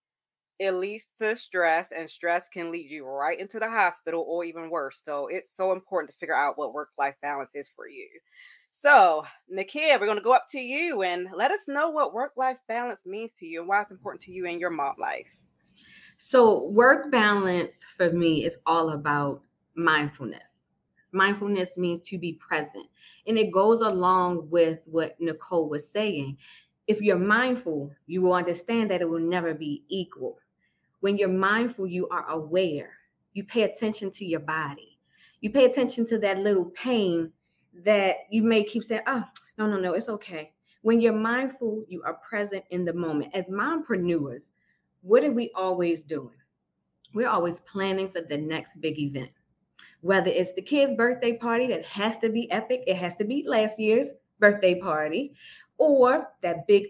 it 0.59 0.71
leads 0.71 1.07
to 1.19 1.35
stress, 1.35 1.91
and 1.91 2.09
stress 2.09 2.49
can 2.49 2.71
lead 2.71 2.89
you 2.89 3.05
right 3.05 3.39
into 3.39 3.59
the 3.59 3.69
hospital 3.69 4.25
or 4.27 4.43
even 4.43 4.69
worse. 4.69 5.01
So 5.03 5.27
it's 5.27 5.55
so 5.55 5.71
important 5.71 6.11
to 6.11 6.17
figure 6.17 6.35
out 6.35 6.57
what 6.57 6.73
work 6.73 6.89
life 6.97 7.15
balance 7.21 7.51
is 7.53 7.69
for 7.75 7.87
you. 7.87 8.07
So, 8.71 9.25
Nikia, 9.51 9.99
we're 9.99 10.05
going 10.05 10.17
to 10.17 10.23
go 10.23 10.35
up 10.35 10.45
to 10.51 10.59
you 10.59 11.01
and 11.01 11.27
let 11.33 11.51
us 11.51 11.61
know 11.67 11.89
what 11.89 12.13
work 12.13 12.33
life 12.35 12.57
balance 12.67 13.01
means 13.05 13.31
to 13.33 13.45
you 13.45 13.61
and 13.61 13.69
why 13.69 13.81
it's 13.81 13.91
important 13.91 14.21
to 14.23 14.31
you 14.31 14.45
in 14.45 14.59
your 14.59 14.69
mom 14.69 14.95
life. 14.99 15.27
So, 16.17 16.65
work 16.65 17.11
balance 17.11 17.83
for 17.97 18.11
me 18.11 18.45
is 18.45 18.57
all 18.65 18.89
about 18.89 19.41
mindfulness. 19.75 20.59
Mindfulness 21.11 21.77
means 21.77 22.01
to 22.09 22.17
be 22.17 22.33
present, 22.33 22.87
and 23.27 23.37
it 23.37 23.51
goes 23.51 23.79
along 23.79 24.49
with 24.49 24.79
what 24.85 25.15
Nicole 25.19 25.69
was 25.69 25.89
saying. 25.89 26.37
If 26.87 27.01
you're 27.01 27.17
mindful, 27.17 27.91
you 28.07 28.21
will 28.21 28.33
understand 28.33 28.91
that 28.91 29.01
it 29.01 29.09
will 29.09 29.19
never 29.19 29.53
be 29.53 29.83
equal. 29.87 30.37
When 31.05 31.19
you're 31.19 31.29
mindful, 31.29 31.85
you 31.85 32.07
are 32.09 32.27
aware. 32.29 32.89
You 33.33 33.43
pay 33.43 33.61
attention 33.61 34.09
to 34.09 34.25
your 34.25 34.39
body. 34.39 34.97
You 35.39 35.51
pay 35.51 35.65
attention 35.65 36.07
to 36.07 36.17
that 36.17 36.39
little 36.39 36.65
pain 36.71 37.31
that 37.83 38.15
you 38.31 38.41
may 38.41 38.63
keep 38.63 38.85
saying, 38.85 39.03
oh, 39.05 39.23
no, 39.59 39.67
no, 39.67 39.79
no, 39.79 39.93
it's 39.93 40.09
okay. 40.09 40.53
When 40.81 40.99
you're 40.99 41.13
mindful, 41.13 41.85
you 41.87 42.01
are 42.01 42.15
present 42.27 42.63
in 42.71 42.85
the 42.85 42.93
moment. 42.93 43.35
As 43.35 43.45
mompreneurs, 43.45 44.45
what 45.03 45.23
are 45.23 45.31
we 45.31 45.51
always 45.53 46.01
doing? 46.01 46.39
We're 47.13 47.29
always 47.29 47.59
planning 47.59 48.09
for 48.09 48.21
the 48.21 48.39
next 48.39 48.81
big 48.81 48.97
event. 48.97 49.29
Whether 50.01 50.31
it's 50.31 50.53
the 50.53 50.63
kid's 50.63 50.95
birthday 50.95 51.33
party 51.33 51.67
that 51.67 51.85
has 51.85 52.17
to 52.17 52.31
be 52.31 52.49
epic, 52.49 52.83
it 52.87 52.97
has 52.97 53.15
to 53.17 53.25
be 53.25 53.43
last 53.45 53.77
year's 53.77 54.07
birthday 54.39 54.81
party, 54.81 55.35
or 55.77 56.29
that 56.41 56.65
big 56.65 56.87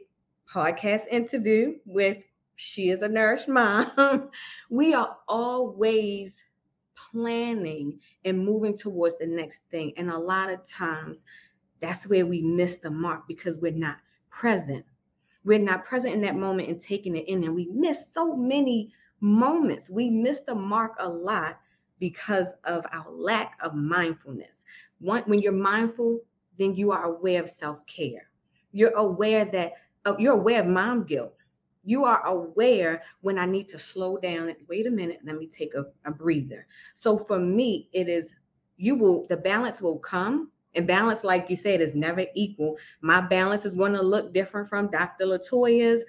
podcast 0.49 1.05
interview 1.09 1.75
with 1.85 2.23
she 2.55 2.89
is 2.89 3.01
a 3.01 3.09
nourished 3.09 3.47
mom. 3.49 4.29
we 4.69 4.93
are 4.93 5.17
always 5.27 6.33
planning 6.95 7.99
and 8.23 8.43
moving 8.43 8.77
towards 8.77 9.17
the 9.17 9.27
next 9.27 9.61
thing. 9.69 9.93
And 9.97 10.09
a 10.09 10.17
lot 10.17 10.49
of 10.49 10.65
times 10.65 11.23
that's 11.79 12.07
where 12.07 12.25
we 12.25 12.41
miss 12.41 12.77
the 12.77 12.91
mark 12.91 13.27
because 13.27 13.57
we're 13.57 13.71
not 13.71 13.97
present. 14.29 14.85
We're 15.43 15.59
not 15.59 15.85
present 15.85 16.15
in 16.15 16.21
that 16.21 16.35
moment 16.35 16.69
and 16.69 16.81
taking 16.81 17.15
it 17.15 17.27
in. 17.27 17.43
And 17.43 17.55
we 17.55 17.67
miss 17.71 18.11
so 18.11 18.35
many 18.35 18.91
moments. 19.19 19.89
We 19.89 20.09
miss 20.09 20.39
the 20.39 20.55
mark 20.55 20.93
a 20.99 21.09
lot 21.09 21.59
because 21.99 22.47
of 22.63 22.85
our 22.91 23.11
lack 23.11 23.57
of 23.61 23.75
mindfulness. 23.75 24.63
When 24.99 25.39
you're 25.39 25.51
mindful, 25.51 26.21
then 26.57 26.75
you 26.75 26.91
are 26.91 27.03
aware 27.03 27.43
of 27.43 27.49
self 27.49 27.85
care. 27.85 28.29
You're 28.71 28.95
aware 28.95 29.45
that 29.45 29.73
uh, 30.05 30.15
you're 30.17 30.33
aware 30.33 30.61
of 30.61 30.67
mom 30.67 31.03
guilt 31.03 31.34
you 31.85 32.03
are 32.03 32.25
aware 32.25 33.01
when 33.21 33.37
I 33.37 33.45
need 33.45 33.69
to 33.69 33.79
slow 33.79 34.17
down 34.17 34.53
wait 34.67 34.87
a 34.87 34.91
minute, 34.91 35.19
let 35.23 35.37
me 35.37 35.47
take 35.47 35.75
a, 35.75 35.85
a 36.05 36.11
breather. 36.11 36.67
So 36.95 37.17
for 37.17 37.39
me, 37.39 37.89
it 37.93 38.09
is 38.09 38.33
you 38.77 38.95
will 38.95 39.25
the 39.27 39.37
balance 39.37 39.81
will 39.81 39.99
come 39.99 40.51
and 40.75 40.85
balance, 40.85 41.23
like 41.23 41.49
you 41.49 41.55
said, 41.55 41.79
is 41.81 41.95
never 41.95 42.25
equal. 42.35 42.77
My 43.01 43.21
balance 43.21 43.65
is 43.65 43.73
going 43.73 43.93
to 43.93 44.01
look 44.01 44.33
different 44.33 44.67
from 44.67 44.91
Dr. 44.91 45.25
Latoya's, 45.25 46.03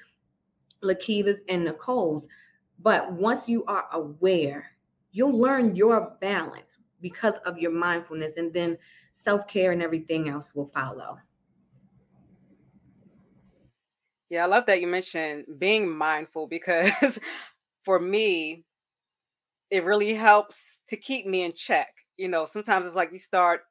Latika's, 0.82 1.38
and 1.48 1.64
Nicole's. 1.64 2.26
But 2.80 3.12
once 3.12 3.48
you 3.48 3.64
are 3.66 3.86
aware, 3.92 4.72
you'll 5.12 5.38
learn 5.38 5.76
your 5.76 6.16
balance 6.20 6.78
because 7.00 7.34
of 7.46 7.58
your 7.58 7.70
mindfulness, 7.70 8.36
and 8.36 8.52
then 8.52 8.76
self 9.12 9.46
care 9.46 9.72
and 9.72 9.82
everything 9.82 10.28
else 10.28 10.54
will 10.54 10.70
follow. 10.74 11.18
Yeah, 14.28 14.44
I 14.44 14.46
love 14.46 14.66
that 14.66 14.80
you 14.80 14.86
mentioned 14.86 15.44
being 15.58 15.88
mindful 15.96 16.46
because 16.48 17.18
for 17.84 17.98
me, 17.98 18.64
it 19.70 19.84
really 19.84 20.14
helps 20.14 20.80
to 20.88 20.96
keep 20.96 21.26
me 21.26 21.42
in 21.42 21.52
check. 21.52 21.88
You 22.16 22.28
know, 22.28 22.46
sometimes 22.46 22.86
it's 22.86 22.94
like 22.94 23.12
you 23.12 23.18
start 23.18 23.62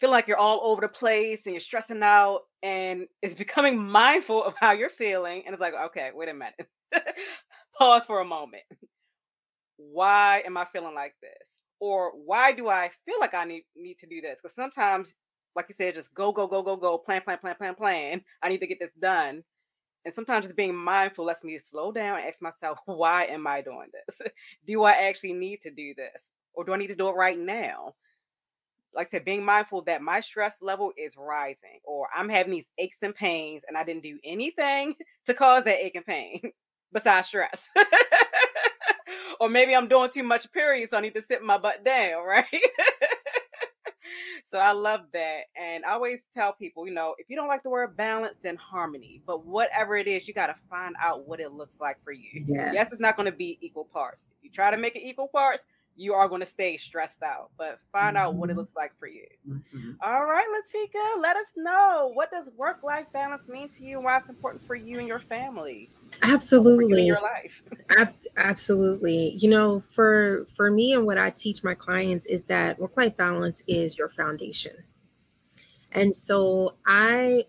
feel 0.00 0.10
like 0.10 0.28
you're 0.28 0.38
all 0.38 0.60
over 0.64 0.80
the 0.82 0.88
place 0.88 1.46
and 1.46 1.54
you're 1.54 1.60
stressing 1.60 2.02
out 2.02 2.40
and 2.62 3.06
it's 3.22 3.34
becoming 3.34 3.78
mindful 3.90 4.44
of 4.44 4.54
how 4.60 4.72
you're 4.72 4.90
feeling. 4.90 5.42
And 5.46 5.54
it's 5.54 5.60
like, 5.62 5.74
okay, 5.86 6.10
wait 6.14 6.28
a 6.30 6.34
minute. 6.34 6.68
Pause 7.78 8.06
for 8.06 8.20
a 8.20 8.24
moment. 8.24 8.64
Why 9.76 10.42
am 10.46 10.56
I 10.56 10.64
feeling 10.66 10.94
like 10.94 11.14
this? 11.20 11.58
Or 11.80 12.12
why 12.12 12.52
do 12.52 12.68
I 12.68 12.90
feel 13.04 13.18
like 13.20 13.34
I 13.34 13.44
need 13.44 13.64
need 13.76 13.98
to 13.98 14.06
do 14.06 14.20
this? 14.20 14.40
Because 14.42 14.54
sometimes, 14.54 15.16
like 15.56 15.66
you 15.68 15.74
said, 15.74 15.94
just 15.94 16.14
go, 16.14 16.32
go, 16.32 16.46
go, 16.46 16.62
go, 16.62 16.76
go, 16.76 16.98
plan, 16.98 17.22
plan, 17.22 17.38
plan, 17.38 17.56
plan, 17.56 17.74
plan. 17.74 18.22
I 18.42 18.48
need 18.48 18.58
to 18.60 18.66
get 18.66 18.78
this 18.80 18.92
done 19.00 19.42
and 20.04 20.12
sometimes 20.12 20.44
just 20.44 20.56
being 20.56 20.74
mindful 20.74 21.24
lets 21.24 21.44
me 21.44 21.58
slow 21.58 21.92
down 21.92 22.18
and 22.18 22.28
ask 22.28 22.42
myself, 22.42 22.78
why 22.86 23.24
am 23.24 23.46
I 23.46 23.62
doing 23.62 23.88
this? 23.92 24.20
do 24.66 24.82
I 24.82 24.92
actually 24.92 25.32
need 25.32 25.60
to 25.62 25.70
do 25.70 25.94
this? 25.94 26.32
Or 26.54 26.64
do 26.64 26.72
I 26.72 26.76
need 26.76 26.88
to 26.88 26.94
do 26.94 27.08
it 27.08 27.16
right 27.16 27.38
now? 27.38 27.94
Like 28.94 29.08
I 29.08 29.10
said, 29.10 29.24
being 29.24 29.44
mindful 29.44 29.82
that 29.82 30.02
my 30.02 30.20
stress 30.20 30.62
level 30.62 30.92
is 30.96 31.16
rising, 31.16 31.80
or 31.84 32.06
I'm 32.16 32.28
having 32.28 32.52
these 32.52 32.68
aches 32.78 32.98
and 33.02 33.14
pains, 33.14 33.62
and 33.66 33.76
I 33.76 33.82
didn't 33.82 34.04
do 34.04 34.18
anything 34.22 34.94
to 35.26 35.34
cause 35.34 35.64
that 35.64 35.84
ache 35.84 35.96
and 35.96 36.06
pain 36.06 36.52
besides 36.92 37.26
stress. 37.26 37.68
or 39.40 39.48
maybe 39.48 39.74
I'm 39.74 39.88
doing 39.88 40.10
too 40.10 40.22
much, 40.22 40.50
period, 40.52 40.90
so 40.90 40.98
I 40.98 41.00
need 41.00 41.14
to 41.14 41.22
sit 41.22 41.42
my 41.42 41.58
butt 41.58 41.84
down, 41.84 42.24
right? 42.24 42.46
So 44.54 44.60
I 44.60 44.70
love 44.70 45.00
that. 45.14 45.46
And 45.60 45.84
I 45.84 45.94
always 45.94 46.20
tell 46.32 46.52
people, 46.52 46.86
you 46.86 46.94
know, 46.94 47.16
if 47.18 47.28
you 47.28 47.34
don't 47.34 47.48
like 47.48 47.64
the 47.64 47.70
word 47.70 47.96
balance, 47.96 48.36
then 48.40 48.54
harmony. 48.54 49.20
But 49.26 49.44
whatever 49.44 49.96
it 49.96 50.06
is, 50.06 50.28
you 50.28 50.34
got 50.34 50.46
to 50.46 50.54
find 50.70 50.94
out 51.02 51.26
what 51.26 51.40
it 51.40 51.50
looks 51.50 51.80
like 51.80 51.96
for 52.04 52.12
you. 52.12 52.44
Yes, 52.46 52.72
yes 52.72 52.92
it's 52.92 53.00
not 53.00 53.16
going 53.16 53.26
to 53.26 53.36
be 53.36 53.58
equal 53.60 53.86
parts. 53.86 54.28
If 54.30 54.44
you 54.44 54.50
try 54.50 54.70
to 54.70 54.76
make 54.76 54.94
it 54.94 55.02
equal 55.02 55.26
parts, 55.26 55.66
you 55.96 56.12
are 56.12 56.28
going 56.28 56.40
to 56.40 56.46
stay 56.46 56.76
stressed 56.76 57.22
out, 57.22 57.50
but 57.56 57.78
find 57.92 58.16
mm-hmm. 58.16 58.26
out 58.26 58.34
what 58.34 58.50
it 58.50 58.52
mm-hmm. 58.52 58.60
looks 58.60 58.74
like 58.74 58.92
for 58.98 59.06
you. 59.06 59.26
Mm-hmm. 59.48 59.92
All 60.02 60.24
right, 60.24 60.46
Latika, 60.46 61.20
let 61.20 61.36
us 61.36 61.46
know 61.56 62.10
what 62.14 62.30
does 62.30 62.50
work-life 62.56 63.06
balance 63.12 63.48
mean 63.48 63.68
to 63.70 63.84
you 63.84 63.96
and 63.96 64.04
why 64.04 64.18
it's 64.18 64.28
important 64.28 64.66
for 64.66 64.74
you 64.74 64.98
and 64.98 65.06
your 65.06 65.18
family. 65.18 65.90
Absolutely. 66.22 67.02
You 67.02 67.14
your 67.14 67.22
life. 67.22 67.62
absolutely. 68.36 69.36
You 69.38 69.50
know, 69.50 69.80
for 69.80 70.46
for 70.56 70.70
me 70.70 70.94
and 70.94 71.06
what 71.06 71.18
I 71.18 71.30
teach 71.30 71.62
my 71.62 71.74
clients 71.74 72.26
is 72.26 72.44
that 72.44 72.78
work-life 72.78 73.16
balance 73.16 73.62
is 73.68 73.96
your 73.96 74.08
foundation. 74.08 74.74
And 75.92 76.14
so 76.14 76.74
I 76.86 77.44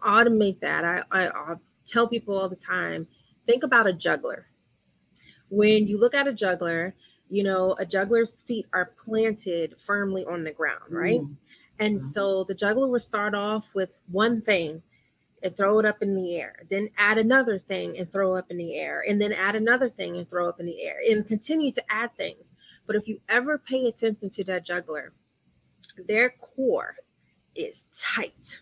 automate 0.00 0.60
that. 0.60 0.84
I, 0.84 1.02
I 1.10 1.28
i 1.28 1.54
tell 1.86 2.06
people 2.06 2.36
all 2.36 2.48
the 2.48 2.56
time, 2.56 3.06
think 3.46 3.62
about 3.62 3.86
a 3.86 3.92
juggler. 3.92 4.46
When 5.48 5.86
you 5.86 5.98
look 5.98 6.14
at 6.14 6.26
a 6.26 6.34
juggler, 6.34 6.94
you 7.28 7.42
know, 7.42 7.76
a 7.78 7.86
juggler's 7.86 8.40
feet 8.42 8.66
are 8.72 8.92
planted 9.02 9.74
firmly 9.78 10.24
on 10.26 10.44
the 10.44 10.52
ground, 10.52 10.90
right? 10.90 11.20
Mm. 11.20 11.36
And 11.78 11.98
mm-hmm. 11.98 12.06
so 12.06 12.44
the 12.44 12.54
juggler 12.54 12.88
will 12.88 13.00
start 13.00 13.34
off 13.34 13.74
with 13.74 13.98
one 14.10 14.40
thing 14.40 14.82
and 15.42 15.56
throw 15.56 15.78
it 15.78 15.86
up 15.86 16.02
in 16.02 16.16
the 16.16 16.36
air, 16.36 16.56
then 16.68 16.88
add 16.98 17.16
another 17.16 17.58
thing 17.58 17.96
and 17.96 18.10
throw 18.10 18.34
up 18.34 18.50
in 18.50 18.56
the 18.56 18.76
air, 18.76 19.04
and 19.08 19.20
then 19.22 19.32
add 19.32 19.54
another 19.54 19.88
thing 19.88 20.16
and 20.16 20.28
throw 20.28 20.48
up 20.48 20.58
in 20.58 20.66
the 20.66 20.82
air, 20.82 20.96
and 21.08 21.26
continue 21.28 21.70
to 21.70 21.82
add 21.88 22.12
things. 22.16 22.56
But 22.86 22.96
if 22.96 23.06
you 23.06 23.20
ever 23.28 23.58
pay 23.58 23.86
attention 23.86 24.30
to 24.30 24.44
that 24.44 24.64
juggler, 24.64 25.12
their 26.08 26.30
core 26.40 26.96
is 27.54 27.86
tight. 27.92 28.60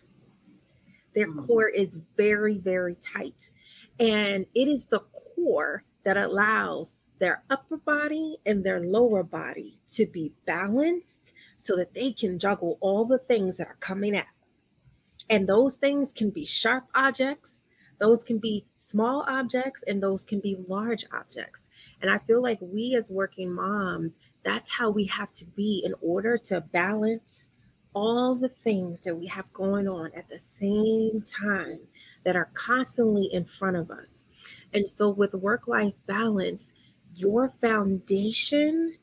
Their 1.15 1.31
mm. 1.31 1.47
core 1.47 1.69
is 1.69 1.99
very, 2.15 2.59
very 2.59 2.95
tight. 2.95 3.49
And 3.99 4.45
it 4.53 4.67
is 4.67 4.85
the 4.85 4.99
core 4.99 5.83
that 6.03 6.17
allows 6.17 6.99
their 7.19 7.43
upper 7.49 7.77
body 7.77 8.37
and 8.45 8.63
their 8.63 8.81
lower 8.81 9.23
body 9.23 9.79
to 9.87 10.05
be 10.05 10.31
balanced 10.45 11.33
so 11.55 11.75
that 11.75 11.93
they 11.93 12.11
can 12.11 12.39
juggle 12.39 12.77
all 12.81 13.05
the 13.05 13.17
things 13.17 13.57
that 13.57 13.67
are 13.67 13.77
coming 13.79 14.15
at 14.15 14.25
them. 14.25 14.49
And 15.29 15.47
those 15.47 15.77
things 15.77 16.13
can 16.13 16.29
be 16.29 16.45
sharp 16.45 16.85
objects, 16.95 17.63
those 17.99 18.23
can 18.23 18.37
be 18.37 18.65
small 18.77 19.25
objects, 19.27 19.83
and 19.83 20.01
those 20.01 20.23
can 20.23 20.39
be 20.39 20.57
large 20.67 21.05
objects. 21.11 21.69
And 22.01 22.11
I 22.11 22.19
feel 22.19 22.41
like 22.41 22.59
we 22.61 22.95
as 22.95 23.09
working 23.09 23.51
moms, 23.51 24.19
that's 24.43 24.69
how 24.69 24.89
we 24.89 25.05
have 25.05 25.31
to 25.33 25.45
be 25.45 25.81
in 25.83 25.93
order 26.01 26.37
to 26.37 26.61
balance 26.61 27.51
all 27.95 28.35
the 28.35 28.49
things 28.49 29.01
that 29.01 29.15
we 29.15 29.25
have 29.25 29.51
going 29.53 29.87
on 29.87 30.11
at 30.15 30.29
the 30.29 30.37
same 30.37 31.19
time 31.23 31.79
that 32.23 32.35
are 32.35 32.51
constantly 32.53 33.27
in 33.33 33.43
front 33.43 33.75
of 33.75 33.89
us. 33.89 34.25
And 34.73 34.87
so, 34.87 35.09
with 35.09 35.33
work 35.33 35.67
life 35.67 35.95
balance, 36.05 36.75
your 37.17 37.49
foundation 37.49 38.95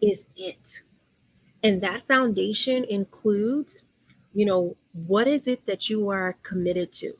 is 0.00 0.26
it. 0.36 0.82
And 1.64 1.82
that 1.82 2.06
foundation 2.06 2.84
includes, 2.84 3.84
you 4.32 4.46
know, 4.46 4.76
what 4.92 5.26
is 5.26 5.48
it 5.48 5.66
that 5.66 5.90
you 5.90 6.08
are 6.10 6.36
committed 6.44 6.92
to? 6.92 7.12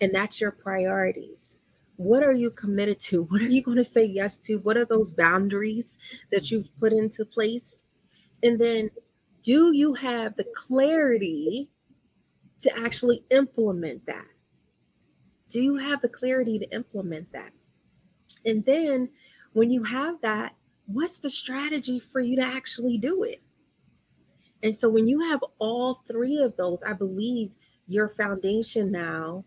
And 0.00 0.12
that's 0.12 0.40
your 0.40 0.50
priorities. 0.50 1.58
What 1.96 2.24
are 2.24 2.32
you 2.32 2.50
committed 2.50 2.98
to? 3.00 3.22
What 3.24 3.40
are 3.40 3.48
you 3.48 3.62
going 3.62 3.76
to 3.76 3.84
say 3.84 4.04
yes 4.04 4.38
to? 4.38 4.56
What 4.56 4.76
are 4.76 4.84
those 4.84 5.12
boundaries 5.12 5.98
that 6.32 6.50
you've 6.50 6.68
put 6.80 6.92
into 6.92 7.24
place? 7.24 7.84
And 8.42 8.60
then 8.60 8.90
do 9.42 9.72
you 9.72 9.94
have 9.94 10.36
the 10.36 10.46
clarity 10.54 11.70
to 12.60 12.76
actually 12.76 13.24
implement 13.30 14.04
that? 14.06 14.26
Do 15.48 15.62
you 15.62 15.76
have 15.76 16.02
the 16.02 16.08
clarity 16.08 16.58
to 16.58 16.68
implement 16.70 17.32
that? 17.32 17.52
And 18.46 18.64
then 18.64 19.10
when 19.52 19.70
you 19.70 19.82
have 19.82 20.20
that, 20.22 20.54
what's 20.86 21.18
the 21.18 21.30
strategy 21.30 21.98
for 21.98 22.20
you 22.20 22.36
to 22.36 22.46
actually 22.46 22.96
do 22.96 23.24
it? 23.24 23.42
And 24.62 24.74
so 24.74 24.88
when 24.88 25.06
you 25.06 25.20
have 25.20 25.44
all 25.58 25.94
three 25.94 26.38
of 26.38 26.56
those, 26.56 26.82
I 26.82 26.92
believe 26.92 27.50
your 27.86 28.08
foundation 28.08 28.90
now 28.90 29.44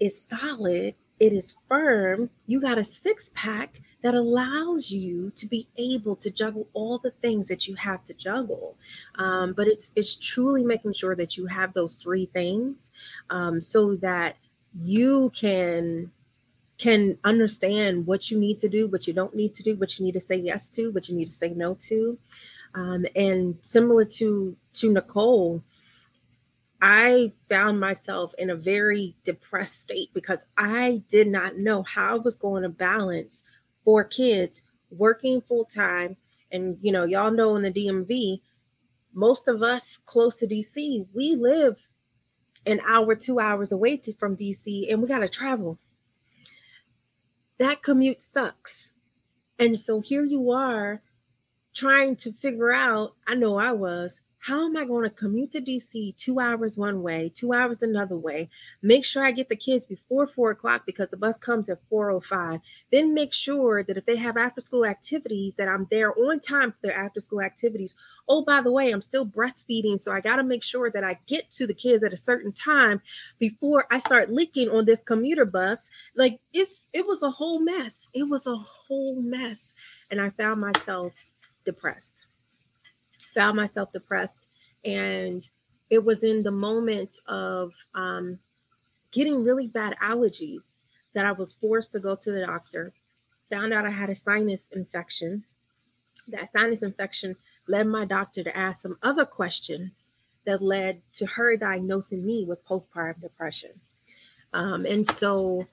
is 0.00 0.20
solid, 0.20 0.94
it 1.18 1.32
is 1.32 1.56
firm. 1.68 2.30
You 2.46 2.60
got 2.60 2.78
a 2.78 2.84
six 2.84 3.30
pack 3.34 3.80
that 4.02 4.14
allows 4.14 4.90
you 4.90 5.30
to 5.30 5.46
be 5.46 5.66
able 5.76 6.14
to 6.16 6.30
juggle 6.30 6.68
all 6.72 6.98
the 6.98 7.10
things 7.10 7.48
that 7.48 7.66
you 7.66 7.74
have 7.74 8.04
to 8.04 8.14
juggle. 8.14 8.76
Um, 9.16 9.52
but 9.54 9.66
it's 9.66 9.92
it's 9.96 10.14
truly 10.14 10.62
making 10.62 10.92
sure 10.92 11.16
that 11.16 11.36
you 11.36 11.46
have 11.46 11.74
those 11.74 11.96
three 11.96 12.26
things 12.26 12.92
um, 13.30 13.60
so 13.60 13.96
that 13.96 14.36
you 14.78 15.32
can 15.34 16.12
can 16.78 17.18
understand 17.24 18.06
what 18.06 18.30
you 18.30 18.38
need 18.38 18.58
to 18.60 18.68
do, 18.68 18.86
what 18.86 19.06
you 19.06 19.12
don't 19.12 19.34
need 19.34 19.54
to 19.54 19.62
do, 19.62 19.76
what 19.76 19.98
you 19.98 20.04
need 20.04 20.14
to 20.14 20.20
say 20.20 20.36
yes 20.36 20.68
to, 20.68 20.90
what 20.92 21.08
you 21.08 21.16
need 21.16 21.26
to 21.26 21.32
say 21.32 21.50
no 21.50 21.74
to. 21.74 22.16
Um, 22.74 23.04
and 23.16 23.58
similar 23.62 24.04
to 24.04 24.56
to 24.74 24.92
Nicole, 24.92 25.62
I 26.80 27.32
found 27.48 27.80
myself 27.80 28.32
in 28.38 28.50
a 28.50 28.56
very 28.56 29.16
depressed 29.24 29.80
state 29.80 30.10
because 30.14 30.44
I 30.56 31.02
did 31.08 31.26
not 31.26 31.56
know 31.56 31.82
how 31.82 32.16
I 32.16 32.18
was 32.18 32.36
going 32.36 32.62
to 32.62 32.68
balance 32.68 33.44
four 33.84 34.04
kids 34.04 34.62
working 34.90 35.40
full 35.40 35.64
time. 35.64 36.16
And 36.52 36.78
you 36.80 36.92
know, 36.92 37.04
y'all 37.04 37.32
know 37.32 37.56
in 37.56 37.62
the 37.62 37.72
DMV, 37.72 38.40
most 39.14 39.48
of 39.48 39.62
us 39.62 39.98
close 40.06 40.36
to 40.36 40.46
DC, 40.46 41.06
we 41.12 41.34
live 41.34 41.76
an 42.66 42.80
hour, 42.86 43.14
two 43.14 43.40
hours 43.40 43.72
away 43.72 43.96
to, 43.96 44.12
from 44.14 44.36
DC, 44.36 44.92
and 44.92 45.02
we 45.02 45.08
got 45.08 45.20
to 45.20 45.28
travel. 45.28 45.78
That 47.58 47.82
commute 47.82 48.22
sucks. 48.22 48.94
And 49.58 49.78
so 49.78 50.00
here 50.00 50.24
you 50.24 50.50
are 50.52 51.02
trying 51.74 52.16
to 52.16 52.32
figure 52.32 52.72
out, 52.72 53.14
I 53.26 53.34
know 53.34 53.58
I 53.58 53.72
was, 53.72 54.20
how 54.40 54.66
am 54.66 54.76
I 54.76 54.84
going 54.84 55.02
to 55.02 55.10
commute 55.10 55.50
to 55.52 55.60
DC 55.60 56.16
two 56.16 56.38
hours 56.38 56.78
one 56.78 57.02
way, 57.02 57.30
two 57.34 57.52
hours 57.52 57.82
another 57.82 58.16
way? 58.16 58.48
Make 58.82 59.04
sure 59.04 59.24
I 59.24 59.32
get 59.32 59.48
the 59.48 59.56
kids 59.56 59.84
before 59.84 60.26
four 60.26 60.52
o'clock 60.52 60.86
because 60.86 61.08
the 61.10 61.16
bus 61.16 61.38
comes 61.38 61.68
at 61.68 61.80
405. 61.90 62.60
Then 62.90 63.14
make 63.14 63.32
sure 63.32 63.82
that 63.82 63.96
if 63.96 64.06
they 64.06 64.16
have 64.16 64.36
after 64.36 64.60
school 64.60 64.86
activities, 64.86 65.56
that 65.56 65.68
I'm 65.68 65.86
there 65.90 66.16
on 66.18 66.40
time 66.40 66.70
for 66.72 66.78
their 66.82 66.96
after 66.96 67.20
school 67.20 67.42
activities. 67.42 67.96
Oh, 68.28 68.44
by 68.44 68.60
the 68.60 68.72
way, 68.72 68.90
I'm 68.90 69.02
still 69.02 69.26
breastfeeding, 69.26 70.00
so 70.00 70.12
I 70.12 70.20
got 70.20 70.36
to 70.36 70.44
make 70.44 70.62
sure 70.62 70.90
that 70.90 71.04
I 71.04 71.18
get 71.26 71.50
to 71.52 71.66
the 71.66 71.74
kids 71.74 72.04
at 72.04 72.12
a 72.12 72.16
certain 72.16 72.52
time 72.52 73.02
before 73.38 73.86
I 73.90 73.98
start 73.98 74.30
leaking 74.30 74.70
on 74.70 74.84
this 74.84 75.02
commuter 75.02 75.44
bus. 75.44 75.90
Like 76.14 76.40
it's 76.54 76.88
it 76.92 77.06
was 77.06 77.22
a 77.22 77.30
whole 77.30 77.60
mess. 77.60 78.06
It 78.14 78.28
was 78.28 78.46
a 78.46 78.56
whole 78.56 79.20
mess. 79.20 79.74
And 80.10 80.20
I 80.20 80.30
found 80.30 80.60
myself 80.60 81.12
depressed 81.64 82.28
found 83.38 83.56
myself 83.56 83.92
depressed. 83.92 84.48
And 84.84 85.48
it 85.90 86.04
was 86.04 86.24
in 86.24 86.42
the 86.42 86.50
moment 86.50 87.14
of 87.28 87.72
um, 87.94 88.36
getting 89.12 89.44
really 89.44 89.68
bad 89.68 89.94
allergies 90.02 90.82
that 91.14 91.24
I 91.24 91.30
was 91.30 91.52
forced 91.52 91.92
to 91.92 92.00
go 92.00 92.16
to 92.16 92.32
the 92.32 92.44
doctor. 92.44 92.92
Found 93.52 93.72
out 93.72 93.86
I 93.86 93.90
had 93.90 94.10
a 94.10 94.14
sinus 94.14 94.70
infection. 94.74 95.44
That 96.26 96.52
sinus 96.52 96.82
infection 96.82 97.36
led 97.68 97.86
my 97.86 98.04
doctor 98.04 98.42
to 98.42 98.56
ask 98.56 98.80
some 98.80 98.98
other 99.04 99.24
questions 99.24 100.10
that 100.44 100.60
led 100.60 101.00
to 101.12 101.26
her 101.26 101.56
diagnosing 101.56 102.26
me 102.26 102.44
with 102.44 102.66
postpartum 102.66 103.20
depression. 103.20 103.70
Um, 104.52 104.84
and 104.84 105.06
so 105.06 105.64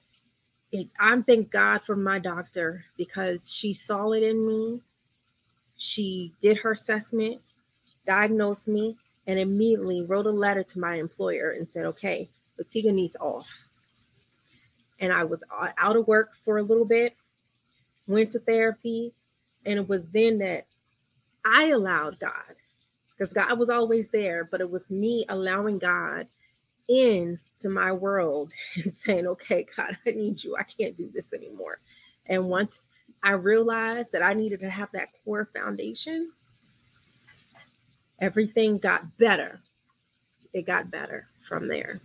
it, 0.70 0.86
I 1.00 1.20
thank 1.22 1.50
God 1.50 1.82
for 1.82 1.96
my 1.96 2.20
doctor 2.20 2.84
because 2.96 3.52
she 3.52 3.72
saw 3.72 4.12
it 4.12 4.22
in 4.22 4.46
me. 4.46 4.82
She 5.76 6.32
did 6.40 6.58
her 6.58 6.72
assessment 6.72 7.40
diagnosed 8.06 8.68
me, 8.68 8.96
and 9.26 9.38
immediately 9.38 10.02
wrote 10.02 10.26
a 10.26 10.30
letter 10.30 10.62
to 10.62 10.78
my 10.78 10.96
employer 10.96 11.50
and 11.50 11.68
said, 11.68 11.84
okay, 11.84 12.28
Latika 12.60 12.92
needs 12.92 13.16
off. 13.20 13.66
And 15.00 15.12
I 15.12 15.24
was 15.24 15.42
uh, 15.54 15.70
out 15.78 15.96
of 15.96 16.06
work 16.06 16.30
for 16.44 16.58
a 16.58 16.62
little 16.62 16.84
bit, 16.84 17.14
went 18.06 18.32
to 18.32 18.38
therapy, 18.38 19.12
and 19.64 19.78
it 19.78 19.88
was 19.88 20.08
then 20.08 20.38
that 20.38 20.66
I 21.44 21.66
allowed 21.66 22.18
God, 22.18 22.54
because 23.10 23.32
God 23.32 23.58
was 23.58 23.68
always 23.68 24.08
there, 24.08 24.48
but 24.50 24.60
it 24.60 24.70
was 24.70 24.90
me 24.90 25.24
allowing 25.28 25.78
God 25.78 26.28
in 26.88 27.38
to 27.58 27.68
my 27.68 27.92
world 27.92 28.52
and 28.76 28.92
saying, 28.92 29.26
okay, 29.26 29.66
God, 29.76 29.98
I 30.06 30.10
need 30.10 30.42
you. 30.42 30.56
I 30.56 30.62
can't 30.62 30.96
do 30.96 31.10
this 31.12 31.32
anymore. 31.32 31.78
And 32.26 32.48
once 32.48 32.88
I 33.22 33.32
realized 33.32 34.12
that 34.12 34.22
I 34.22 34.34
needed 34.34 34.60
to 34.60 34.70
have 34.70 34.90
that 34.92 35.08
core 35.24 35.48
foundation, 35.52 36.30
everything 38.20 38.78
got 38.78 39.16
better. 39.18 39.60
It 40.52 40.66
got 40.66 40.90
better 40.90 41.26
from 41.46 41.68
there. 41.68 42.00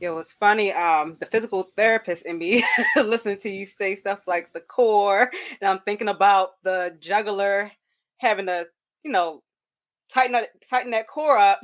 It 0.00 0.10
was 0.10 0.32
funny. 0.32 0.72
Um, 0.72 1.16
the 1.20 1.26
physical 1.26 1.70
therapist 1.76 2.26
in 2.26 2.38
me 2.38 2.64
listening 2.96 3.38
to 3.38 3.48
you 3.48 3.66
say 3.66 3.94
stuff 3.94 4.20
like 4.26 4.52
the 4.52 4.60
core, 4.60 5.30
and 5.60 5.70
I'm 5.70 5.78
thinking 5.80 6.08
about 6.08 6.62
the 6.64 6.96
juggler 6.98 7.70
having 8.16 8.46
to, 8.46 8.66
you 9.04 9.12
know, 9.12 9.44
tighten 10.10 10.32
that 10.32 10.48
tighten 10.68 10.90
that 10.90 11.06
core 11.06 11.38
up. 11.38 11.60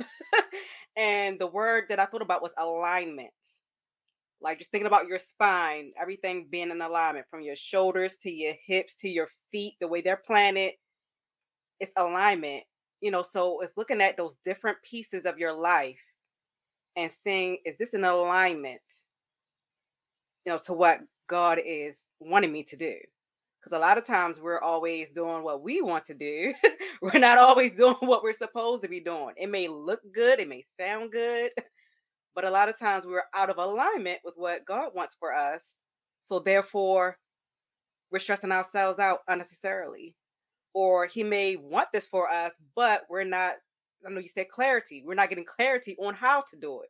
and 0.95 1.37
the 1.37 1.47
word 1.47 1.85
that 1.89 1.99
I 1.99 2.05
thought 2.05 2.21
about 2.21 2.41
was 2.41 2.51
alignment. 2.57 3.31
Like 4.41 4.57
just 4.57 4.71
thinking 4.71 4.87
about 4.87 5.07
your 5.07 5.19
spine, 5.19 5.91
everything 6.01 6.47
being 6.49 6.71
in 6.71 6.81
alignment 6.81 7.25
from 7.29 7.41
your 7.41 7.57
shoulders 7.57 8.15
to 8.23 8.31
your 8.31 8.53
hips 8.65 8.95
to 9.01 9.09
your 9.09 9.27
feet, 9.51 9.73
the 9.81 9.87
way 9.89 9.99
they're 9.99 10.15
planted 10.15 10.71
it's 11.79 11.93
alignment 11.97 12.63
you 13.01 13.11
know 13.11 13.21
so 13.21 13.61
it's 13.61 13.77
looking 13.77 14.01
at 14.01 14.17
those 14.17 14.35
different 14.45 14.77
pieces 14.83 15.25
of 15.25 15.37
your 15.37 15.53
life 15.53 16.01
and 16.95 17.11
seeing 17.23 17.57
is 17.65 17.77
this 17.77 17.93
an 17.93 18.03
alignment 18.03 18.81
you 20.45 20.51
know 20.51 20.59
to 20.65 20.73
what 20.73 20.99
god 21.27 21.59
is 21.63 21.95
wanting 22.19 22.51
me 22.51 22.63
to 22.63 22.75
do? 22.75 22.95
Because 23.61 23.77
a 23.77 23.79
lot 23.79 23.97
of 23.97 24.05
times 24.05 24.39
we're 24.39 24.61
always 24.61 25.09
doing 25.11 25.43
what 25.43 25.61
we 25.61 25.81
want 25.81 26.05
to 26.07 26.13
do. 26.13 26.53
We're 27.01 27.19
not 27.19 27.37
always 27.37 27.73
doing 27.73 27.95
what 27.99 28.23
we're 28.23 28.33
supposed 28.33 28.83
to 28.83 28.89
be 28.89 28.99
doing. 28.99 29.33
It 29.37 29.49
may 29.49 29.67
look 29.67 30.01
good 30.13 30.39
it 30.39 30.49
may 30.49 30.65
sound 30.79 31.11
good 31.11 31.51
but 32.35 32.43
a 32.45 32.49
lot 32.49 32.69
of 32.69 32.77
times 32.77 33.05
we're 33.05 33.23
out 33.33 33.49
of 33.49 33.57
alignment 33.57 34.19
with 34.23 34.33
what 34.37 34.65
god 34.65 34.91
wants 34.93 35.15
for 35.17 35.33
us. 35.33 35.75
So 36.21 36.39
therefore 36.39 37.17
we're 38.11 38.19
stressing 38.19 38.51
ourselves 38.51 38.99
out 38.99 39.19
unnecessarily 39.27 40.15
or 40.79 41.07
he 41.07 41.23
may 41.23 41.57
want 41.57 41.89
this 41.91 42.05
for 42.05 42.31
us, 42.31 42.53
but 42.73 43.01
we're 43.09 43.25
not. 43.25 43.55
I 44.05 44.09
know 44.09 44.21
you 44.21 44.29
said 44.29 44.47
clarity. 44.47 45.03
We're 45.05 45.13
not 45.13 45.27
getting 45.27 45.43
clarity 45.43 45.97
on 45.99 46.13
how 46.13 46.41
to 46.49 46.55
do 46.55 46.83
it. 46.83 46.89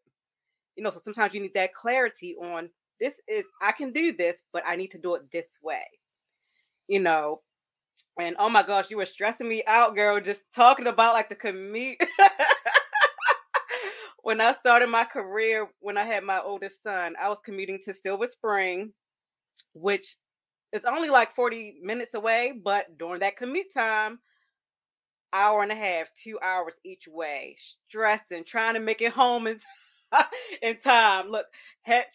You 0.75 0.83
know, 0.83 0.91
so 0.91 0.99
sometimes 0.99 1.33
you 1.33 1.41
need 1.41 1.55
that 1.55 1.73
clarity 1.73 2.35
on 2.35 2.69
this 2.99 3.15
is 3.27 3.45
I 3.63 3.71
can 3.71 3.91
do 3.91 4.15
this, 4.15 4.43
but 4.53 4.61
I 4.67 4.75
need 4.75 4.91
to 4.91 4.99
do 4.99 5.15
it 5.15 5.31
this 5.31 5.57
way. 5.63 5.81
You 6.87 6.99
know, 6.99 7.41
and 8.19 8.35
oh 8.37 8.49
my 8.49 8.61
gosh, 8.61 8.91
you 8.91 8.97
were 8.97 9.07
stressing 9.07 9.49
me 9.49 9.63
out, 9.65 9.95
girl, 9.95 10.21
just 10.21 10.41
talking 10.55 10.85
about 10.85 11.15
like 11.15 11.29
the 11.29 11.35
commute. 11.35 11.97
when 14.21 14.39
I 14.39 14.53
started 14.53 14.89
my 14.89 15.03
career, 15.03 15.67
when 15.79 15.97
I 15.97 16.03
had 16.03 16.23
my 16.23 16.39
oldest 16.45 16.83
son, 16.83 17.15
I 17.19 17.27
was 17.27 17.39
commuting 17.43 17.79
to 17.85 17.93
Silver 17.95 18.27
Spring, 18.27 18.93
which 19.73 20.15
it's 20.71 20.85
only 20.85 21.09
like 21.09 21.35
40 21.35 21.79
minutes 21.81 22.13
away, 22.13 22.53
but 22.63 22.97
during 22.97 23.19
that 23.21 23.37
commute 23.37 23.73
time, 23.73 24.19
hour 25.33 25.61
and 25.61 25.71
a 25.71 25.75
half, 25.75 26.07
two 26.13 26.39
hours 26.41 26.75
each 26.83 27.07
way, 27.07 27.55
stressing, 27.87 28.43
trying 28.43 28.73
to 28.73 28.79
make 28.79 29.01
it 29.01 29.11
home 29.11 29.47
in, 29.47 29.59
in 30.61 30.77
time. 30.77 31.29
Look, 31.29 31.45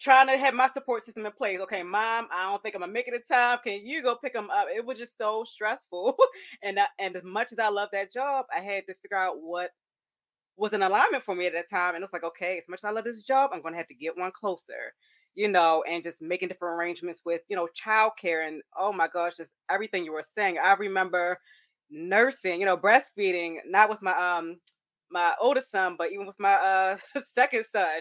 trying 0.01 0.27
to 0.27 0.37
have 0.37 0.53
my 0.53 0.67
support 0.69 1.03
system 1.03 1.25
in 1.25 1.31
place. 1.31 1.59
Okay, 1.61 1.83
mom, 1.83 2.27
I 2.33 2.49
don't 2.49 2.61
think 2.61 2.75
I'm 2.75 2.81
gonna 2.81 2.91
make 2.91 3.07
it 3.07 3.13
in 3.13 3.23
time. 3.23 3.59
Can 3.63 3.85
you 3.85 4.01
go 4.01 4.15
pick 4.15 4.33
them 4.33 4.49
up? 4.49 4.67
It 4.73 4.85
was 4.85 4.97
just 4.97 5.17
so 5.17 5.43
stressful, 5.45 6.17
and 6.63 6.79
I, 6.79 6.85
and 6.99 7.15
as 7.15 7.23
much 7.23 7.51
as 7.51 7.59
I 7.59 7.69
love 7.69 7.89
that 7.93 8.11
job, 8.13 8.45
I 8.55 8.59
had 8.59 8.85
to 8.87 8.95
figure 9.01 9.17
out 9.17 9.41
what 9.41 9.71
was 10.57 10.73
an 10.73 10.83
alignment 10.83 11.23
for 11.23 11.35
me 11.35 11.47
at 11.47 11.53
that 11.53 11.69
time. 11.69 11.95
And 11.95 12.03
it's 12.03 12.13
like, 12.13 12.23
okay, 12.23 12.57
as 12.59 12.69
much 12.69 12.79
as 12.79 12.85
I 12.85 12.91
love 12.91 13.03
this 13.05 13.23
job, 13.23 13.51
I'm 13.53 13.61
gonna 13.61 13.77
have 13.77 13.87
to 13.87 13.95
get 13.95 14.17
one 14.17 14.31
closer 14.31 14.93
you 15.35 15.47
know, 15.49 15.83
and 15.89 16.03
just 16.03 16.21
making 16.21 16.47
different 16.49 16.75
arrangements 16.77 17.23
with, 17.25 17.41
you 17.49 17.55
know, 17.55 17.67
childcare 17.75 18.47
and 18.47 18.61
oh 18.77 18.93
my 18.93 19.07
gosh, 19.07 19.33
just 19.37 19.51
everything 19.69 20.05
you 20.05 20.13
were 20.13 20.23
saying. 20.37 20.57
I 20.63 20.73
remember 20.73 21.37
nursing, 21.89 22.59
you 22.59 22.65
know, 22.65 22.77
breastfeeding, 22.77 23.57
not 23.67 23.89
with 23.89 24.01
my 24.01 24.11
um 24.13 24.57
my 25.11 25.33
oldest 25.41 25.71
son, 25.71 25.95
but 25.97 26.11
even 26.11 26.25
with 26.25 26.39
my 26.39 26.53
uh 26.53 26.97
second 27.35 27.65
son, 27.71 27.99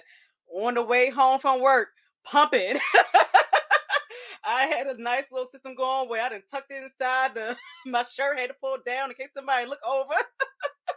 on 0.54 0.74
the 0.74 0.82
way 0.82 1.10
home 1.10 1.40
from 1.40 1.60
work, 1.60 1.88
pumping. 2.24 2.78
I 4.44 4.66
had 4.66 4.86
a 4.86 5.00
nice 5.02 5.24
little 5.32 5.48
system 5.48 5.74
going 5.74 6.08
where 6.08 6.22
I 6.22 6.28
didn't 6.28 6.48
tucked 6.50 6.70
it 6.70 6.82
inside 6.82 7.34
the 7.34 7.56
my 7.86 8.02
shirt 8.02 8.38
had 8.38 8.48
to 8.50 8.56
pull 8.60 8.76
down 8.84 9.10
in 9.10 9.16
case 9.16 9.30
somebody 9.34 9.66
look 9.66 9.80
over. 9.86 10.14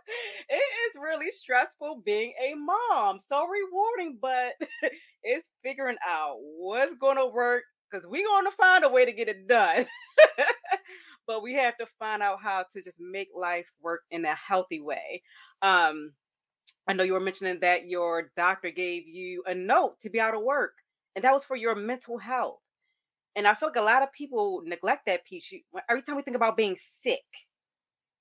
it 0.50 0.56
is 0.56 1.02
really 1.02 1.32
stressful 1.32 2.02
being 2.06 2.34
a 2.41 2.56
mom. 2.56 3.20
So 3.20 3.46
rewarding, 3.46 4.17
but 4.22 4.54
it's 5.24 5.50
figuring 5.63 5.98
out 6.08 6.38
what's 6.39 6.96
going 6.96 7.17
to 7.17 7.28
work 7.28 7.63
because 7.89 8.06
we're 8.08 8.28
going 8.28 8.46
to 8.46 8.52
find 8.52 8.84
a 8.84 8.89
way 8.89 9.06
to 9.06 9.13
get 9.13 9.30
it 9.30 9.48
done. 9.48 9.86
but 11.28 11.43
we 11.43 11.54
have 11.54 11.78
to 11.78 11.88
find 12.00 12.22
out 12.22 12.41
how 12.41 12.65
to 12.74 12.82
just 12.82 13.00
make 13.00 13.30
life 13.36 13.67
work 13.82 14.02
in 14.12 14.26
a 14.26 14.36
healthy 14.36 14.80
way. 14.80 15.22
Um, 15.62 16.13
I 16.88 16.93
know 16.93 17.04
you 17.04 17.13
were 17.13 17.20
mentioning 17.20 17.60
that 17.60 17.88
your 17.88 18.32
doctor 18.36 18.72
gave 18.72 19.08
you 19.08 19.43
a 19.46 19.54
note 19.54 20.00
to 20.02 20.10
be 20.10 20.20
out 20.20 20.36
of 20.36 20.41
work, 20.41 20.74
and 21.15 21.24
that 21.24 21.34
was 21.34 21.43
for 21.43 21.56
your 21.56 21.76
mental 21.76 22.17
health. 22.17 22.60
And 23.36 23.46
I 23.46 23.54
feel 23.54 23.70
like 23.70 23.76
a 23.76 23.82
lot 23.82 24.04
of 24.04 24.12
people 24.13 24.63
neglect 24.65 25.06
that 25.06 25.26
piece. 25.26 25.52
You, 25.52 25.62
every 25.89 26.02
time 26.02 26.15
we 26.15 26.24
think 26.24 26.36
about 26.38 26.58
being 26.58 26.76
sick, 26.78 27.26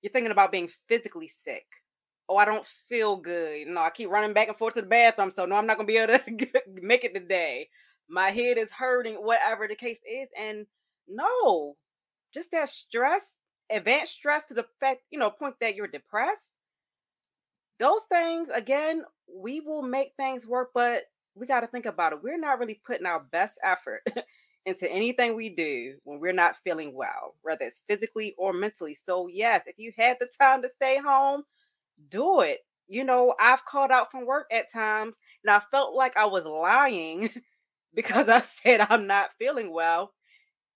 you're 0.06 0.12
thinking 0.12 0.30
about 0.30 0.52
being 0.52 0.70
physically 0.88 1.28
sick. 1.44 1.66
Oh, 2.28 2.36
I 2.36 2.44
don't 2.44 2.64
feel 2.88 3.16
good. 3.16 3.66
No, 3.66 3.80
I 3.80 3.90
keep 3.90 4.08
running 4.08 4.32
back 4.32 4.46
and 4.46 4.56
forth 4.56 4.74
to 4.74 4.82
the 4.82 4.86
bathroom, 4.86 5.32
so 5.32 5.46
no, 5.46 5.56
I'm 5.56 5.66
not 5.66 5.76
gonna 5.76 5.86
be 5.88 5.96
able 5.96 6.16
to 6.16 6.62
make 6.80 7.02
it 7.02 7.12
today. 7.12 7.68
My 8.08 8.30
head 8.30 8.56
is 8.56 8.70
hurting, 8.70 9.16
whatever 9.16 9.66
the 9.66 9.74
case 9.74 9.98
is. 10.08 10.28
And 10.40 10.66
no, 11.08 11.76
just 12.32 12.52
that 12.52 12.68
stress, 12.68 13.22
advanced 13.68 14.12
stress 14.12 14.44
to 14.44 14.54
the 14.54 14.66
fact, 14.78 15.00
you 15.10 15.18
know, 15.18 15.28
point 15.28 15.56
that 15.60 15.74
you're 15.74 15.88
depressed. 15.88 16.52
Those 17.80 18.02
things, 18.08 18.48
again, 18.48 19.02
we 19.28 19.60
will 19.60 19.82
make 19.82 20.12
things 20.16 20.46
work, 20.46 20.70
but 20.72 21.02
we 21.34 21.46
got 21.48 21.60
to 21.60 21.66
think 21.66 21.84
about 21.84 22.12
it. 22.12 22.22
We're 22.22 22.38
not 22.38 22.60
really 22.60 22.80
putting 22.86 23.06
our 23.06 23.26
best 23.32 23.54
effort 23.64 24.02
into 24.66 24.90
anything 24.92 25.36
we 25.36 25.50
do 25.50 25.96
when 26.04 26.20
we're 26.20 26.32
not 26.34 26.56
feeling 26.64 26.94
well, 26.94 27.36
whether 27.42 27.64
it's 27.64 27.82
physically 27.88 28.34
or 28.38 28.52
mentally. 28.52 28.94
So, 28.96 29.28
yes, 29.28 29.62
if 29.66 29.76
you 29.78 29.92
had 29.96 30.18
the 30.20 30.28
time 30.40 30.62
to 30.62 30.70
stay 30.70 30.98
home, 30.98 31.44
do 32.08 32.40
it. 32.40 32.60
You 32.88 33.04
know, 33.04 33.34
I've 33.40 33.64
called 33.64 33.90
out 33.90 34.10
from 34.10 34.26
work 34.26 34.46
at 34.52 34.72
times 34.72 35.18
and 35.44 35.50
I 35.50 35.60
felt 35.70 35.94
like 35.94 36.16
I 36.16 36.26
was 36.26 36.44
lying 36.44 37.30
because 37.94 38.28
I 38.28 38.40
said 38.40 38.80
I'm 38.90 39.06
not 39.06 39.30
feeling 39.38 39.72
well. 39.72 40.12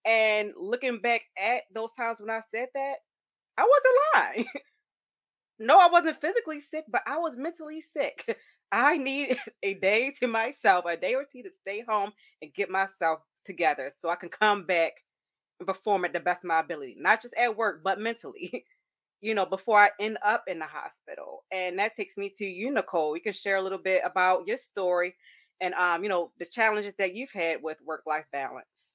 And 0.04 0.52
looking 0.58 1.00
back 1.00 1.22
at 1.38 1.62
those 1.74 1.92
times 1.92 2.20
when 2.20 2.30
I 2.30 2.40
said 2.50 2.68
that, 2.74 2.96
I 3.58 3.62
wasn't 3.62 4.36
lying. 4.36 4.46
no, 5.58 5.78
I 5.78 5.88
wasn't 5.90 6.20
physically 6.20 6.60
sick, 6.60 6.84
but 6.88 7.02
I 7.06 7.18
was 7.18 7.36
mentally 7.36 7.82
sick. 7.82 8.38
I 8.72 8.96
need 8.98 9.36
a 9.62 9.74
day 9.74 10.12
to 10.20 10.28
myself, 10.28 10.84
a 10.86 10.96
day 10.96 11.14
or 11.14 11.24
two 11.30 11.42
to 11.42 11.50
stay 11.60 11.84
home 11.86 12.12
and 12.40 12.54
get 12.54 12.70
myself 12.70 13.20
together 13.44 13.90
so 13.96 14.08
I 14.08 14.16
can 14.16 14.28
come 14.28 14.64
back 14.64 14.92
and 15.58 15.66
perform 15.66 16.04
at 16.04 16.12
the 16.12 16.20
best 16.20 16.44
of 16.44 16.48
my 16.48 16.60
ability, 16.60 16.96
not 16.98 17.22
just 17.22 17.34
at 17.34 17.56
work, 17.56 17.82
but 17.82 18.00
mentally, 18.00 18.64
you 19.20 19.34
know, 19.34 19.46
before 19.46 19.78
I 19.78 19.90
end 19.98 20.18
up 20.24 20.44
in 20.46 20.58
the 20.58 20.66
hospital. 20.66 21.44
And 21.52 21.78
that 21.78 21.96
takes 21.96 22.16
me 22.16 22.32
to 22.38 22.44
you, 22.44 22.72
Nicole. 22.72 23.16
You 23.16 23.22
can 23.22 23.32
share 23.32 23.56
a 23.56 23.62
little 23.62 23.78
bit 23.78 24.02
about 24.04 24.46
your 24.46 24.56
story 24.56 25.14
and, 25.60 25.74
um, 25.74 26.02
you 26.02 26.08
know, 26.08 26.32
the 26.38 26.46
challenges 26.46 26.94
that 26.98 27.14
you've 27.14 27.32
had 27.32 27.62
with 27.62 27.78
work 27.84 28.02
life 28.06 28.24
balance. 28.32 28.94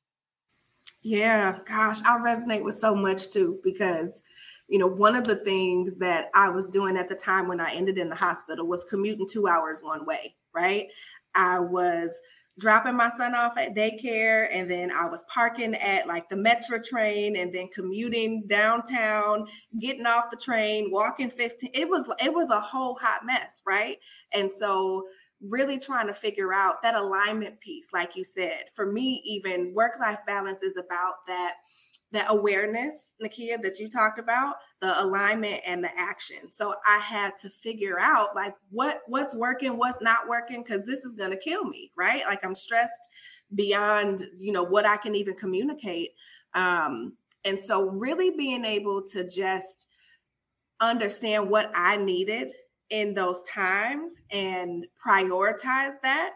Yeah, 1.04 1.60
gosh, 1.68 2.02
I 2.02 2.18
resonate 2.18 2.64
with 2.64 2.76
so 2.76 2.96
much 2.96 3.30
too 3.30 3.60
because 3.64 4.24
you 4.68 4.80
know, 4.80 4.88
one 4.88 5.16
of 5.16 5.26
the 5.26 5.36
things 5.36 5.96
that 5.98 6.30
I 6.34 6.50
was 6.50 6.66
doing 6.66 6.98
at 6.98 7.08
the 7.08 7.16
time 7.16 7.48
when 7.48 7.60
I 7.60 7.74
ended 7.74 7.98
in 7.98 8.10
the 8.10 8.16
hospital 8.16 8.68
was 8.68 8.84
commuting 8.86 9.28
two 9.28 9.48
hours 9.48 9.82
one 9.84 10.06
way, 10.06 10.36
right? 10.54 10.88
I 11.36 11.60
was 11.60 12.20
dropping 12.58 12.96
my 12.96 13.10
son 13.10 13.36
off 13.36 13.58
at 13.58 13.76
daycare 13.76 14.48
and 14.52 14.70
then 14.70 14.90
I 14.92 15.06
was 15.08 15.26
parking 15.34 15.76
at 15.76 16.08
like 16.08 16.30
the 16.30 16.38
metro 16.38 16.80
train 16.80 17.36
and 17.36 17.54
then 17.54 17.68
commuting 17.74 18.48
downtown, 18.48 19.48
getting 19.80 20.06
off 20.06 20.32
the 20.32 20.38
train, 20.38 20.90
walking 20.92 21.30
15. 21.30 21.72
It 21.74 21.90
was 21.90 22.10
it 22.24 22.34
was 22.34 22.50
a 22.50 22.62
whole 22.62 22.98
hot 23.02 23.26
mess, 23.26 23.62
right? 23.66 23.98
And 24.34 24.52
so 24.52 25.04
really 25.42 25.78
trying 25.78 26.08
to 26.08 26.14
figure 26.14 26.54
out 26.54 26.82
that 26.82 26.96
alignment 26.96 27.60
piece 27.60 27.90
like 27.94 28.16
you 28.16 28.24
said. 28.24 28.64
For 28.74 28.92
me 28.92 29.22
even 29.26 29.74
work 29.74 29.98
life 30.00 30.20
balance 30.26 30.64
is 30.64 30.78
about 30.78 31.16
that 31.28 31.56
that 32.12 32.28
awareness, 32.30 33.14
Nikia, 33.24 33.62
that 33.62 33.80
you 33.80 33.90
talked 33.90 34.20
about, 34.20 34.56
the 34.82 35.02
alignment 35.04 35.60
and 35.68 35.84
the 35.84 35.90
action. 35.98 36.52
So 36.52 36.74
I 36.88 37.00
had 37.00 37.34
to 37.42 37.50
figure 37.50 38.00
out 38.00 38.36
like 38.36 38.56
what 38.70 39.02
what's 39.08 39.36
working, 39.36 39.78
what's 39.78 40.02
not 40.02 40.28
working, 40.28 40.64
because 40.64 40.86
this 40.86 41.04
is 41.04 41.14
gonna 41.16 41.38
kill 41.38 41.66
me, 41.66 41.92
right? 41.98 42.22
Like 42.26 42.46
I'm 42.46 42.56
stressed 42.56 43.10
beyond, 43.54 44.28
you 44.38 44.52
know, 44.52 44.64
what 44.64 44.86
I 44.86 44.98
can 44.98 45.16
even 45.16 45.36
communicate. 45.36 46.12
Um, 46.54 47.14
and 47.44 47.60
so 47.60 47.90
really 47.90 48.32
being 48.32 48.66
able 48.66 49.04
to 49.10 49.28
just 49.28 49.88
understand 50.80 51.50
what 51.50 51.72
I 51.76 51.98
needed 51.98 52.52
in 52.90 53.14
those 53.14 53.42
times 53.44 54.12
and 54.32 54.86
prioritize 55.06 55.94
that 56.04 56.32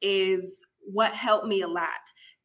is 0.00 0.62
what 0.80 1.14
helped 1.14 1.46
me 1.46 1.62
a 1.62 1.68
lot. 1.68 1.88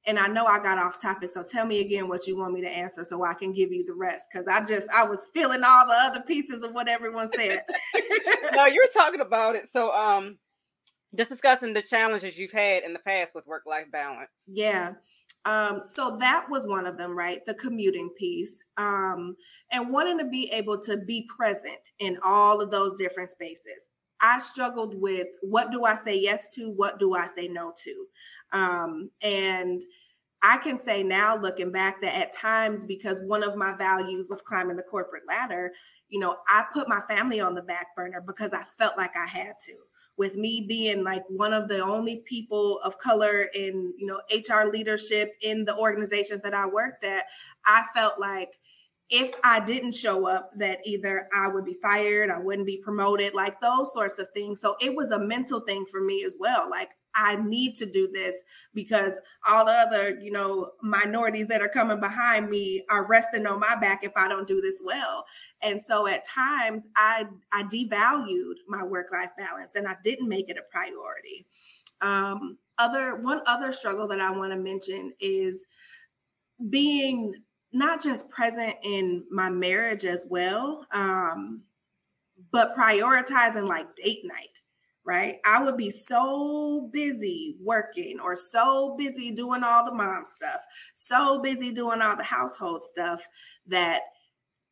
And 0.07 0.17
I 0.17 0.27
know 0.27 0.45
I 0.45 0.59
got 0.59 0.77
off 0.77 1.01
topic, 1.01 1.29
so 1.29 1.43
tell 1.43 1.65
me 1.65 1.81
again 1.81 2.07
what 2.07 2.27
you 2.27 2.37
want 2.37 2.53
me 2.53 2.61
to 2.61 2.69
answer 2.69 3.03
so 3.03 3.23
I 3.23 3.33
can 3.33 3.51
give 3.51 3.71
you 3.71 3.85
the 3.85 3.93
rest. 3.93 4.25
Because 4.31 4.47
I 4.47 4.65
just 4.65 4.87
I 4.89 5.03
was 5.03 5.27
feeling 5.33 5.63
all 5.65 5.85
the 5.85 5.93
other 5.93 6.21
pieces 6.21 6.63
of 6.63 6.73
what 6.73 6.87
everyone 6.87 7.27
said. 7.35 7.63
no, 8.53 8.65
you're 8.65 8.87
talking 8.93 9.21
about 9.21 9.55
it. 9.55 9.69
So 9.71 9.93
um 9.93 10.37
just 11.15 11.29
discussing 11.29 11.73
the 11.73 11.81
challenges 11.81 12.37
you've 12.37 12.51
had 12.51 12.83
in 12.83 12.93
the 12.93 12.99
past 12.99 13.33
with 13.33 13.47
work-life 13.47 13.91
balance. 13.91 14.29
Yeah. 14.47 14.93
Um, 15.45 15.81
so 15.81 16.17
that 16.19 16.47
was 16.49 16.67
one 16.67 16.85
of 16.85 16.97
them, 16.97 17.17
right? 17.17 17.39
The 17.45 17.53
commuting 17.53 18.09
piece. 18.17 18.57
Um, 18.75 19.35
and 19.71 19.91
wanting 19.91 20.19
to 20.19 20.25
be 20.25 20.49
able 20.53 20.79
to 20.81 20.97
be 20.97 21.27
present 21.35 21.91
in 21.99 22.17
all 22.23 22.61
of 22.61 22.71
those 22.71 22.97
different 22.97 23.29
spaces. 23.29 23.87
I 24.21 24.39
struggled 24.39 24.99
with 24.99 25.27
what 25.41 25.71
do 25.71 25.85
I 25.85 25.95
say 25.95 26.19
yes 26.19 26.49
to? 26.55 26.71
What 26.71 26.99
do 26.99 27.15
I 27.15 27.27
say 27.27 27.47
no 27.47 27.71
to? 27.83 28.05
Um, 28.57 29.11
and 29.21 29.83
I 30.47 30.57
can 30.59 30.77
say 30.77 31.03
now, 31.03 31.37
looking 31.37 31.73
back, 31.73 31.99
that 32.01 32.15
at 32.15 32.33
times, 32.33 32.85
because 32.85 33.21
one 33.25 33.43
of 33.43 33.57
my 33.57 33.75
values 33.75 34.27
was 34.29 34.41
climbing 34.41 34.77
the 34.77 34.83
corporate 34.83 35.27
ladder, 35.27 35.73
you 36.07 36.21
know, 36.21 36.37
I 36.47 36.63
put 36.73 36.87
my 36.87 37.01
family 37.09 37.41
on 37.41 37.53
the 37.53 37.61
back 37.61 37.87
burner 37.97 38.23
because 38.25 38.53
I 38.53 38.63
felt 38.77 38.97
like 38.97 39.11
I 39.17 39.25
had 39.25 39.55
to. 39.65 39.73
With 40.17 40.35
me 40.35 40.65
being 40.65 41.03
like 41.03 41.23
one 41.27 41.51
of 41.51 41.67
the 41.67 41.83
only 41.83 42.23
people 42.25 42.79
of 42.85 42.97
color 42.97 43.49
in, 43.53 43.93
you 43.97 44.07
know, 44.07 44.21
HR 44.33 44.71
leadership 44.71 45.33
in 45.41 45.65
the 45.65 45.75
organizations 45.75 46.43
that 46.43 46.53
I 46.53 46.65
worked 46.65 47.03
at, 47.03 47.25
I 47.65 47.83
felt 47.93 48.17
like 48.17 48.57
if 49.09 49.31
I 49.43 49.59
didn't 49.59 49.95
show 49.95 50.27
up, 50.27 50.51
that 50.57 50.79
either 50.85 51.27
I 51.35 51.49
would 51.49 51.65
be 51.65 51.77
fired, 51.81 52.29
I 52.29 52.39
wouldn't 52.39 52.67
be 52.67 52.81
promoted, 52.81 53.33
like 53.33 53.59
those 53.59 53.93
sorts 53.93 54.17
of 54.17 54.29
things. 54.33 54.61
So 54.61 54.77
it 54.79 54.95
was 54.95 55.11
a 55.11 55.19
mental 55.19 55.59
thing 55.59 55.85
for 55.91 56.01
me 56.01 56.23
as 56.25 56.35
well. 56.39 56.69
Like 56.69 56.91
I 57.17 57.35
need 57.35 57.75
to 57.77 57.85
do 57.85 58.09
this 58.13 58.37
because 58.73 59.13
all 59.49 59.65
the 59.65 59.71
other, 59.71 60.19
you 60.19 60.31
know, 60.31 60.71
minorities 60.83 61.47
that 61.47 61.61
are 61.61 61.67
coming 61.67 61.99
behind 61.99 62.49
me 62.49 62.83
are 62.89 63.07
resting 63.07 63.47
on 63.47 63.59
my 63.59 63.75
back 63.81 64.03
if 64.03 64.11
I 64.15 64.27
don't 64.27 64.47
do 64.47 64.61
this 64.61 64.79
well. 64.83 65.25
And 65.63 65.83
so 65.83 66.07
at 66.07 66.27
times 66.27 66.83
I 66.95 67.25
I 67.51 67.63
devalued 67.63 68.55
my 68.67 68.83
work-life 68.83 69.31
balance 69.37 69.75
and 69.75 69.87
I 69.87 69.95
didn't 70.03 70.29
make 70.29 70.49
it 70.49 70.57
a 70.57 70.71
priority. 70.71 71.47
Um, 72.01 72.59
other 72.77 73.15
one 73.15 73.41
other 73.47 73.71
struggle 73.71 74.07
that 74.09 74.21
I 74.21 74.29
want 74.29 74.53
to 74.53 74.59
mention 74.59 75.13
is 75.19 75.65
being 76.69 77.33
not 77.73 78.01
just 78.01 78.29
present 78.29 78.75
in 78.83 79.23
my 79.31 79.49
marriage 79.49 80.05
as 80.05 80.25
well, 80.29 80.85
um, 80.91 81.63
but 82.51 82.75
prioritizing 82.75 83.67
like 83.67 83.87
date 83.95 84.21
night 84.23 84.61
right? 85.07 85.37
I 85.45 85.63
would 85.63 85.77
be 85.77 85.89
so 85.89 86.89
busy 86.91 87.55
working 87.63 88.19
or 88.21 88.35
so 88.35 88.95
busy 88.97 89.31
doing 89.31 89.63
all 89.63 89.85
the 89.85 89.95
mom 89.95 90.25
stuff, 90.25 90.59
so 90.93 91.39
busy 91.41 91.71
doing 91.71 92.01
all 92.01 92.17
the 92.17 92.23
household 92.23 92.83
stuff 92.83 93.25
that, 93.67 94.01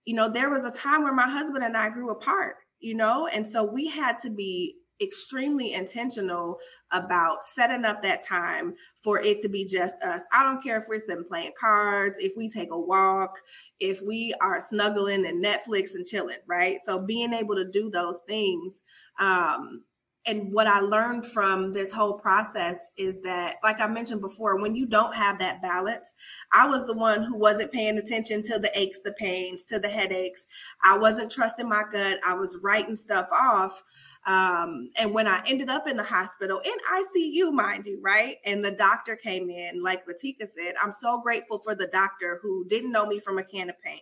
you 0.03 0.13
know, 0.13 0.29
there 0.29 0.49
was 0.49 0.65
a 0.65 0.77
time 0.77 1.03
where 1.03 1.15
my 1.15 1.29
husband 1.29 1.63
and 1.63 1.77
I 1.77 1.89
grew 1.89 2.11
apart, 2.11 2.57
you 2.81 2.95
know, 2.95 3.27
and 3.33 3.47
so 3.47 3.63
we 3.63 3.87
had 3.87 4.19
to 4.19 4.29
be 4.29 4.75
extremely 5.01 5.73
intentional 5.73 6.57
about 6.91 7.43
setting 7.43 7.85
up 7.85 8.01
that 8.01 8.21
time 8.21 8.73
for 8.97 9.21
it 9.21 9.39
to 9.41 9.49
be 9.49 9.65
just 9.65 9.95
us. 10.01 10.23
I 10.33 10.43
don't 10.43 10.63
care 10.63 10.79
if 10.79 10.87
we're 10.87 10.99
sitting 10.99 11.25
playing 11.25 11.51
cards, 11.59 12.17
if 12.19 12.33
we 12.35 12.49
take 12.49 12.71
a 12.71 12.79
walk, 12.79 13.31
if 13.79 14.01
we 14.01 14.33
are 14.41 14.61
snuggling 14.61 15.25
and 15.25 15.43
Netflix 15.43 15.95
and 15.95 16.05
chilling, 16.05 16.37
right? 16.45 16.77
So 16.85 16.99
being 16.99 17.33
able 17.33 17.55
to 17.55 17.69
do 17.69 17.89
those 17.89 18.19
things 18.27 18.81
um, 19.19 19.83
and 20.27 20.51
what 20.51 20.65
I 20.65 20.79
learned 20.79 21.25
from 21.25 21.71
this 21.71 21.91
whole 21.91 22.13
process 22.13 22.89
is 22.97 23.21
that, 23.21 23.57
like 23.63 23.79
I 23.79 23.87
mentioned 23.87 24.21
before, 24.21 24.59
when 24.59 24.75
you 24.75 24.87
don't 24.87 25.13
have 25.15 25.37
that 25.39 25.61
balance, 25.61 26.15
I 26.51 26.67
was 26.67 26.85
the 26.85 26.97
one 26.97 27.23
who 27.23 27.37
wasn't 27.37 27.71
paying 27.71 27.97
attention 27.99 28.41
to 28.43 28.57
the 28.57 28.71
aches, 28.75 28.99
the 29.03 29.13
pains, 29.13 29.65
to 29.65 29.77
the 29.77 29.87
headaches. 29.87 30.47
I 30.83 30.97
wasn't 30.97 31.31
trusting 31.31 31.69
my 31.69 31.83
gut. 31.91 32.19
I 32.25 32.33
was 32.33 32.57
writing 32.63 32.95
stuff 32.95 33.27
off. 33.31 33.83
Um, 34.25 34.89
and 34.99 35.13
when 35.13 35.27
I 35.27 35.43
ended 35.45 35.69
up 35.69 35.87
in 35.87 35.97
the 35.97 36.03
hospital, 36.03 36.59
in 36.65 36.71
ICU, 36.71 37.51
mind 37.53 37.85
you, 37.85 37.99
right? 38.01 38.37
And 38.45 38.65
the 38.65 38.71
doctor 38.71 39.15
came 39.15 39.51
in, 39.51 39.79
like 39.83 40.07
Latika 40.07 40.47
said, 40.47 40.73
I'm 40.81 40.91
so 40.91 41.21
grateful 41.21 41.59
for 41.59 41.75
the 41.75 41.87
doctor 41.87 42.39
who 42.41 42.65
didn't 42.67 42.91
know 42.91 43.05
me 43.05 43.19
from 43.19 43.37
a 43.37 43.43
can 43.43 43.69
of 43.69 43.79
paint. 43.79 44.01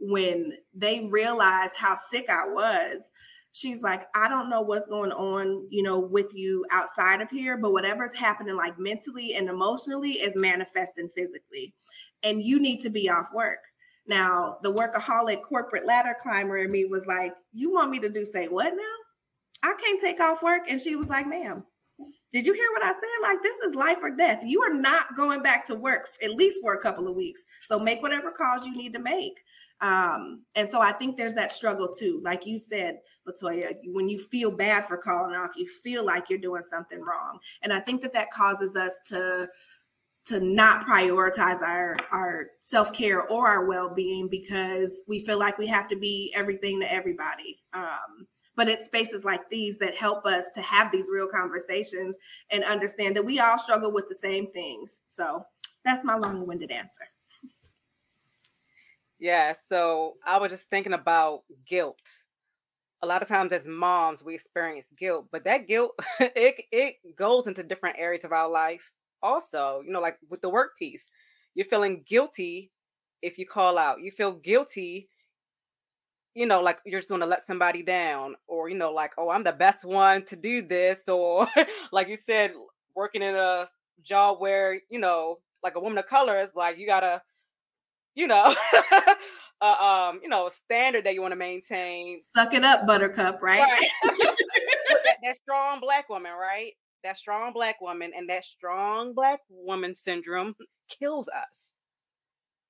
When 0.00 0.54
they 0.74 1.06
realized 1.08 1.76
how 1.76 1.94
sick 1.94 2.28
I 2.28 2.48
was, 2.48 3.12
she's 3.52 3.82
like, 3.82 4.02
I 4.14 4.28
don't 4.28 4.50
know 4.50 4.62
what's 4.62 4.86
going 4.86 5.12
on, 5.12 5.66
you 5.70 5.82
know, 5.82 5.98
with 5.98 6.34
you 6.34 6.64
outside 6.70 7.20
of 7.20 7.30
here, 7.30 7.58
but 7.58 7.72
whatever's 7.72 8.14
happening, 8.14 8.56
like 8.56 8.78
mentally 8.78 9.34
and 9.34 9.48
emotionally, 9.48 10.12
is 10.12 10.34
manifesting 10.36 11.08
physically. 11.14 11.74
And 12.22 12.42
you 12.42 12.58
need 12.58 12.80
to 12.80 12.90
be 12.90 13.08
off 13.08 13.28
work. 13.34 13.58
Now, 14.06 14.56
the 14.62 14.72
workaholic 14.72 15.42
corporate 15.42 15.86
ladder 15.86 16.16
climber 16.20 16.58
in 16.58 16.70
me 16.70 16.86
was 16.86 17.06
like, 17.06 17.32
You 17.52 17.72
want 17.72 17.90
me 17.90 18.00
to 18.00 18.08
do 18.08 18.24
say 18.24 18.48
what 18.48 18.72
now? 18.72 19.68
I 19.70 19.74
can't 19.80 20.00
take 20.00 20.20
off 20.20 20.42
work. 20.42 20.62
And 20.68 20.80
she 20.80 20.96
was 20.96 21.08
like, 21.08 21.26
Ma'am, 21.26 21.64
did 22.32 22.46
you 22.46 22.54
hear 22.54 22.68
what 22.72 22.82
I 22.82 22.92
said? 22.92 23.22
Like, 23.22 23.42
this 23.42 23.58
is 23.58 23.74
life 23.74 23.98
or 24.02 24.10
death. 24.10 24.40
You 24.42 24.62
are 24.62 24.74
not 24.74 25.16
going 25.16 25.42
back 25.42 25.64
to 25.66 25.74
work 25.74 26.08
at 26.24 26.34
least 26.34 26.60
for 26.62 26.74
a 26.74 26.80
couple 26.80 27.06
of 27.06 27.14
weeks. 27.14 27.42
So 27.68 27.78
make 27.78 28.02
whatever 28.02 28.32
calls 28.32 28.66
you 28.66 28.76
need 28.76 28.94
to 28.94 28.98
make. 28.98 29.34
Um, 29.82 30.42
and 30.54 30.70
so 30.70 30.80
I 30.80 30.92
think 30.92 31.16
there's 31.16 31.34
that 31.34 31.52
struggle 31.52 31.88
too. 31.88 32.20
Like 32.24 32.46
you 32.46 32.58
said, 32.58 33.00
Latoya, 33.28 33.74
when 33.86 34.08
you 34.08 34.18
feel 34.18 34.50
bad 34.50 34.86
for 34.86 34.96
calling 34.96 35.34
off, 35.34 35.50
you 35.56 35.66
feel 35.66 36.04
like 36.04 36.30
you're 36.30 36.38
doing 36.38 36.62
something 36.62 37.00
wrong. 37.00 37.38
And 37.62 37.72
I 37.72 37.80
think 37.80 38.00
that 38.02 38.12
that 38.14 38.30
causes 38.30 38.76
us 38.76 39.00
to 39.08 39.48
to 40.24 40.38
not 40.38 40.86
prioritize 40.86 41.60
our 41.62 41.96
our 42.12 42.46
self-care 42.60 43.22
or 43.26 43.48
our 43.48 43.66
well-being 43.66 44.28
because 44.28 45.02
we 45.08 45.24
feel 45.26 45.38
like 45.38 45.58
we 45.58 45.66
have 45.66 45.88
to 45.88 45.96
be 45.96 46.32
everything 46.36 46.80
to 46.80 46.92
everybody. 46.92 47.58
Um, 47.74 48.28
but 48.54 48.68
it's 48.68 48.84
spaces 48.84 49.24
like 49.24 49.48
these 49.50 49.78
that 49.78 49.96
help 49.96 50.24
us 50.26 50.52
to 50.54 50.62
have 50.62 50.92
these 50.92 51.08
real 51.12 51.26
conversations 51.26 52.16
and 52.50 52.62
understand 52.62 53.16
that 53.16 53.24
we 53.24 53.40
all 53.40 53.58
struggle 53.58 53.92
with 53.92 54.08
the 54.08 54.14
same 54.14 54.46
things. 54.52 55.00
So 55.06 55.44
that's 55.84 56.04
my 56.04 56.16
long-winded 56.16 56.70
answer. 56.70 57.08
Yeah, 59.22 59.54
so 59.70 60.16
I 60.26 60.38
was 60.38 60.50
just 60.50 60.68
thinking 60.68 60.92
about 60.92 61.44
guilt. 61.66 61.98
A 63.02 63.06
lot 63.06 63.22
of 63.22 63.28
times 63.28 63.52
as 63.52 63.66
moms 63.66 64.22
we 64.22 64.34
experience 64.34 64.86
guilt, 64.96 65.26
but 65.32 65.44
that 65.44 65.66
guilt 65.66 65.92
it 66.20 66.64
it 66.70 67.16
goes 67.16 67.46
into 67.48 67.64
different 67.64 67.96
areas 67.98 68.24
of 68.24 68.32
our 68.32 68.48
life. 68.48 68.92
Also, 69.22 69.82
you 69.84 69.92
know, 69.92 70.00
like 70.00 70.18
with 70.30 70.40
the 70.40 70.48
work 70.48 70.78
piece, 70.78 71.06
you're 71.54 71.66
feeling 71.66 72.04
guilty 72.06 72.70
if 73.20 73.38
you 73.38 73.46
call 73.46 73.76
out. 73.78 74.00
You 74.00 74.12
feel 74.12 74.32
guilty, 74.32 75.08
you 76.34 76.46
know, 76.46 76.60
like 76.60 76.80
you're 76.86 77.00
just 77.00 77.08
going 77.10 77.20
to 77.20 77.26
let 77.26 77.46
somebody 77.46 77.82
down, 77.82 78.36
or 78.46 78.68
you 78.68 78.76
know, 78.76 78.92
like 78.92 79.12
oh, 79.18 79.28
I'm 79.30 79.44
the 79.44 79.52
best 79.52 79.84
one 79.84 80.24
to 80.26 80.36
do 80.36 80.62
this, 80.62 81.08
or 81.08 81.46
like 81.92 82.08
you 82.08 82.16
said, 82.16 82.52
working 82.94 83.22
in 83.22 83.34
a 83.34 83.68
job 84.02 84.40
where 84.40 84.80
you 84.90 84.98
know, 84.98 85.38
like 85.62 85.76
a 85.76 85.80
woman 85.80 85.98
of 85.98 86.06
color 86.06 86.36
is 86.38 86.48
like 86.54 86.78
you 86.78 86.86
gotta 86.86 87.22
you 88.14 88.26
know, 88.26 88.54
uh, 89.60 90.10
um, 90.10 90.20
you 90.22 90.28
know, 90.28 90.48
standard 90.48 91.04
that 91.04 91.14
you 91.14 91.22
want 91.22 91.32
to 91.32 91.36
maintain. 91.36 92.20
Suck 92.22 92.52
it 92.54 92.64
up, 92.64 92.86
Buttercup, 92.86 93.40
right? 93.42 93.60
right. 93.60 93.90
that, 95.04 95.16
that 95.22 95.36
strong 95.36 95.80
black 95.80 96.08
woman, 96.08 96.32
right? 96.32 96.72
That 97.04 97.16
strong 97.16 97.52
black 97.52 97.80
woman 97.80 98.12
and 98.16 98.28
that 98.28 98.44
strong 98.44 99.14
black 99.14 99.40
woman 99.48 99.94
syndrome 99.94 100.54
kills 101.00 101.28
us. 101.28 101.70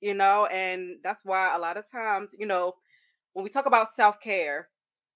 You 0.01 0.15
know, 0.15 0.47
and 0.47 0.97
that's 1.05 1.21
why 1.25 1.55
a 1.55 1.61
lot 1.61 1.77
of 1.77 1.89
times, 1.91 2.35
you 2.37 2.47
know, 2.47 2.73
when 3.35 3.45
we 3.45 3.51
talk 3.51 3.67
about 3.67 3.95
self 3.95 4.21
care, 4.21 4.69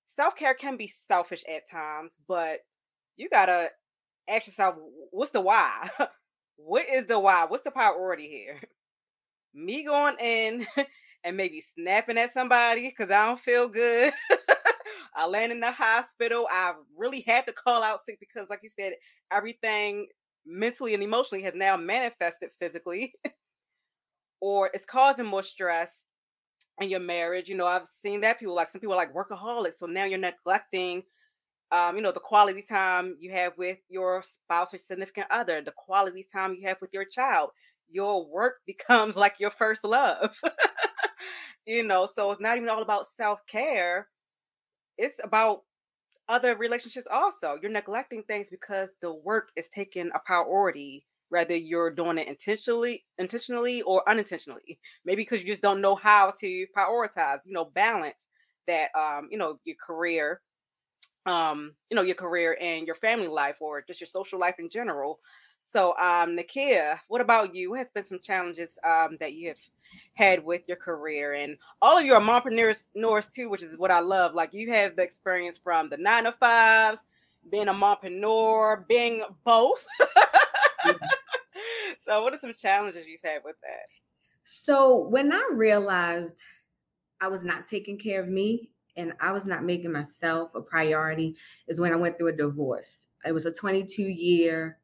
self 0.07 0.37
care 0.37 0.55
can 0.55 0.77
be 0.77 0.87
selfish 0.87 1.43
at 1.53 1.69
times, 1.69 2.19
but 2.29 2.61
you 3.17 3.29
gotta 3.29 3.69
ask 4.29 4.47
yourself, 4.47 4.77
what's 5.11 5.33
the 5.33 5.41
why? 5.41 5.89
what 6.57 6.87
is 6.89 7.07
the 7.07 7.19
why? 7.19 7.47
What's 7.47 7.65
the 7.65 7.71
priority 7.73 8.29
here? 8.29 8.61
Me 9.57 9.85
going 9.85 10.17
in 10.21 10.67
and 11.25 11.37
maybe 11.37 11.63
snapping 11.75 12.19
at 12.19 12.33
somebody 12.33 12.89
because 12.89 13.11
I 13.11 13.27
don't 13.27 13.41
feel 13.41 13.69
good. 13.69 14.13
I 15.17 15.27
land 15.27 15.51
in 15.51 15.61
the 15.61 15.73
hospital. 15.73 16.47
I 16.51 16.75
really 16.97 17.23
had 17.23 17.47
to 17.47 17.53
call 17.53 17.83
out 17.83 18.01
sick 18.05 18.21
because, 18.21 18.47
like 18.51 18.61
you 18.63 18.69
said, 18.69 18.93
everything 19.33 20.09
mentally 20.45 20.95
and 20.95 21.03
emotionally 21.03 21.43
has 21.43 21.55
now 21.55 21.77
manifested 21.77 22.51
physically, 22.61 23.15
or 24.41 24.71
it's 24.75 24.85
causing 24.85 25.27
more 25.27 25.43
stress 25.43 26.05
in 26.81 26.91
your 26.91 27.01
marriage. 27.01 27.49
You 27.49 27.57
know, 27.57 27.67
I've 27.67 27.89
seen 27.89 28.21
that 28.21 28.39
people 28.39 28.55
like 28.55 28.69
some 28.69 28.81
people 28.81 28.97
like 28.97 29.15
workaholics, 29.15 29.79
so 29.79 29.87
now 29.87 30.05
you're 30.05 30.19
neglecting. 30.19 31.03
Um, 31.73 31.97
you 31.97 32.03
know, 32.03 32.13
the 32.13 32.21
quality 32.21 32.63
time 32.63 33.17
you 33.19 33.33
have 33.33 33.55
with 33.59 33.79
your 33.89 34.23
spouse 34.23 34.73
or 34.73 34.79
significant 34.79 35.27
other, 35.31 35.61
the 35.61 35.73
quality 35.73 36.25
time 36.33 36.55
you 36.55 36.69
have 36.69 36.77
with 36.81 36.91
your 36.93 37.05
child 37.05 37.51
your 37.91 38.27
work 38.27 38.57
becomes 38.67 39.17
like 39.17 39.37
your 39.41 39.51
first 39.51 39.85
love. 39.85 40.39
you 41.67 41.83
know, 41.83 42.07
so 42.13 42.31
it's 42.31 42.41
not 42.41 42.57
even 42.57 42.69
all 42.69 42.83
about 42.83 43.07
self 43.07 43.41
care, 43.47 44.09
it's 44.99 45.17
about 45.23 45.61
other 46.29 46.57
relationships 46.57 47.09
also. 47.11 47.59
You're 47.63 47.71
neglecting 47.73 48.23
things 48.25 48.51
because 48.51 48.91
the 49.03 49.15
work 49.15 49.51
is 49.57 49.69
taking 49.69 50.11
a 50.15 50.21
priority 50.21 51.07
whether 51.31 51.57
you're 51.57 51.91
doing 51.91 52.19
it 52.19 52.29
intentionally 52.29 53.05
intentionally 53.19 53.83
or 53.83 54.09
unintentionally 54.09 54.79
maybe 55.05 55.23
because 55.23 55.41
you 55.43 55.47
just 55.49 55.63
don't 55.63 55.81
know 55.81 55.95
how 55.97 56.33
to 56.41 56.67
prioritize 56.77 57.39
you 57.47 57.53
know 57.53 57.65
balance 57.65 58.29
that 58.69 58.91
um 58.95 59.29
you 59.31 59.39
know 59.39 59.59
your 59.65 59.77
career 59.85 60.41
um 61.27 61.75
you 61.91 61.97
know 61.97 62.03
your 62.03 62.15
career 62.15 62.57
and 62.61 62.87
your 62.87 62.95
family 62.95 63.29
life 63.29 63.57
or 63.61 63.83
just 63.83 64.01
your 64.01 64.07
social 64.07 64.39
life 64.39 64.57
in 64.59 64.69
general 64.71 65.19
so, 65.69 65.91
um, 65.99 66.37
Nikia, 66.37 67.01
what 67.09 67.21
about 67.21 67.53
you? 67.53 67.71
What 67.71 67.81
has 67.81 67.91
been 67.91 68.05
some 68.05 68.21
challenges 68.21 68.79
um, 68.85 69.17
that 69.19 69.33
you 69.33 69.49
have 69.49 69.59
had 70.15 70.45
with 70.45 70.63
your 70.69 70.77
career? 70.77 71.33
And 71.33 71.57
all 71.83 71.99
of 71.99 72.05
you 72.05 72.15
are 72.15 72.21
mompreneurs 72.21 73.33
too, 73.33 73.51
which 73.51 73.65
is 73.65 73.77
what 73.77 73.91
I 73.91 73.99
love. 73.99 74.33
Like 74.33 74.55
you 74.55 74.71
have 74.71 74.95
the 74.95 75.03
experience 75.03 75.59
from 75.59 75.91
the 75.91 75.97
nine 75.97 76.23
to 76.23 76.33
fives, 76.33 77.05
being 77.51 77.67
a 77.67 77.75
mompreneur, 77.75 78.87
being 78.87 79.25
both. 79.45 79.85
Mm-hmm. 80.01 81.05
so, 82.01 82.23
what 82.23 82.33
are 82.33 82.39
some 82.39 82.55
challenges 82.55 83.09
you've 83.09 83.21
had 83.25 83.43
with 83.45 83.57
that? 83.63 83.87
So, 84.45 85.09
when 85.09 85.33
I 85.33 85.49
realized 85.53 86.39
I 87.21 87.27
was 87.27 87.43
not 87.43 87.67
taking 87.67 87.99
care 87.99 88.23
of 88.23 88.29
me 88.29 88.71
and 88.97 89.15
I 89.19 89.33
was 89.33 89.45
not 89.45 89.65
making 89.65 89.91
myself 89.91 90.55
a 90.55 90.61
priority, 90.61 91.35
is 91.67 91.81
when 91.81 91.93
I 91.93 91.97
went 91.97 92.19
through 92.19 92.29
a 92.29 92.37
divorce. 92.37 93.07
It 93.25 93.33
was 93.33 93.47
a 93.47 93.53
22 93.53 94.03
year 94.03 94.79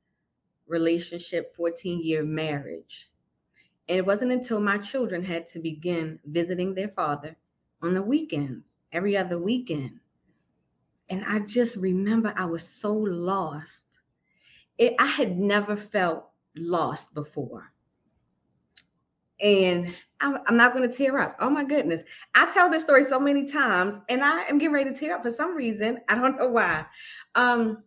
relationship, 0.66 1.50
14 1.54 2.02
year 2.02 2.22
marriage. 2.22 3.10
And 3.88 3.98
it 3.98 4.06
wasn't 4.06 4.32
until 4.32 4.60
my 4.60 4.78
children 4.78 5.24
had 5.24 5.46
to 5.48 5.58
begin 5.58 6.18
visiting 6.24 6.74
their 6.74 6.88
father 6.88 7.36
on 7.82 7.94
the 7.94 8.02
weekends, 8.02 8.78
every 8.92 9.16
other 9.16 9.38
weekend. 9.38 10.00
And 11.08 11.24
I 11.26 11.40
just 11.40 11.76
remember 11.76 12.32
I 12.36 12.46
was 12.46 12.66
so 12.66 12.94
lost. 12.94 13.86
It, 14.78 14.94
I 14.98 15.06
had 15.06 15.38
never 15.38 15.76
felt 15.76 16.24
lost 16.56 17.12
before. 17.12 17.70
And 19.40 19.92
I'm, 20.20 20.56
not 20.56 20.72
going 20.72 20.88
to 20.88 20.96
tear 20.96 21.18
up. 21.18 21.36
Oh 21.40 21.50
my 21.50 21.64
goodness. 21.64 22.02
I 22.34 22.50
tell 22.52 22.70
this 22.70 22.84
story 22.84 23.04
so 23.04 23.18
many 23.18 23.46
times 23.46 24.00
and 24.08 24.22
I 24.22 24.42
am 24.42 24.58
getting 24.58 24.72
ready 24.72 24.90
to 24.90 24.96
tear 24.96 25.16
up 25.16 25.24
for 25.24 25.32
some 25.32 25.56
reason. 25.56 25.98
I 26.08 26.14
don't 26.14 26.38
know 26.38 26.48
why. 26.48 26.86
Um, 27.34 27.82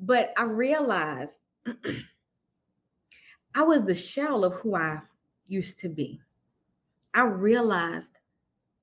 but 0.00 0.32
I 0.36 0.42
realized 0.42 1.38
I 3.54 3.62
was 3.62 3.82
the 3.84 3.94
shell 3.94 4.44
of 4.44 4.54
who 4.54 4.74
I 4.76 5.00
used 5.46 5.78
to 5.80 5.88
be. 5.88 6.20
I 7.14 7.24
realized 7.24 8.12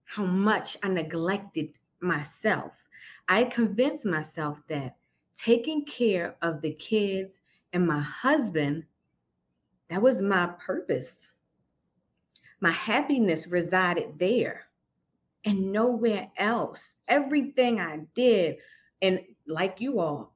how 0.05 0.25
much 0.25 0.77
I 0.83 0.89
neglected 0.89 1.73
myself. 2.01 2.73
I 3.27 3.45
convinced 3.45 4.05
myself 4.05 4.61
that 4.67 4.97
taking 5.35 5.85
care 5.85 6.35
of 6.41 6.61
the 6.61 6.73
kids 6.73 7.41
and 7.73 7.87
my 7.87 7.99
husband, 7.99 8.85
that 9.89 10.01
was 10.01 10.21
my 10.21 10.47
purpose. 10.59 11.27
My 12.61 12.71
happiness 12.71 13.47
resided 13.47 14.17
there 14.17 14.65
and 15.45 15.71
nowhere 15.71 16.31
else. 16.37 16.81
Everything 17.07 17.79
I 17.79 18.05
did, 18.15 18.57
and 19.01 19.21
like 19.45 19.79
you 19.79 19.99
all, 19.99 20.35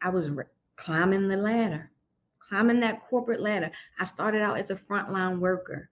I 0.00 0.10
was 0.10 0.30
climbing 0.78 1.28
the 1.28 1.36
ladder, 1.36 1.92
climbing 2.38 2.80
that 2.80 3.02
corporate 3.02 3.42
ladder. 3.42 3.70
I 4.00 4.06
started 4.06 4.42
out 4.42 4.58
as 4.58 4.70
a 4.70 4.76
frontline 4.76 5.40
worker. 5.40 5.90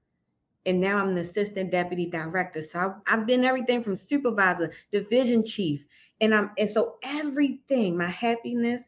and 0.66 0.80
now 0.80 0.98
I'm 0.98 1.14
the 1.14 1.20
assistant 1.22 1.70
deputy 1.70 2.06
director. 2.06 2.60
So 2.60 2.78
I've, 2.80 3.20
I've 3.20 3.26
been 3.26 3.44
everything 3.44 3.82
from 3.84 3.96
supervisor, 3.96 4.72
division 4.92 5.44
chief, 5.44 5.86
and 6.20 6.34
I'm 6.34 6.50
and 6.58 6.68
so 6.68 6.96
everything, 7.04 7.96
my 7.96 8.08
happiness 8.08 8.82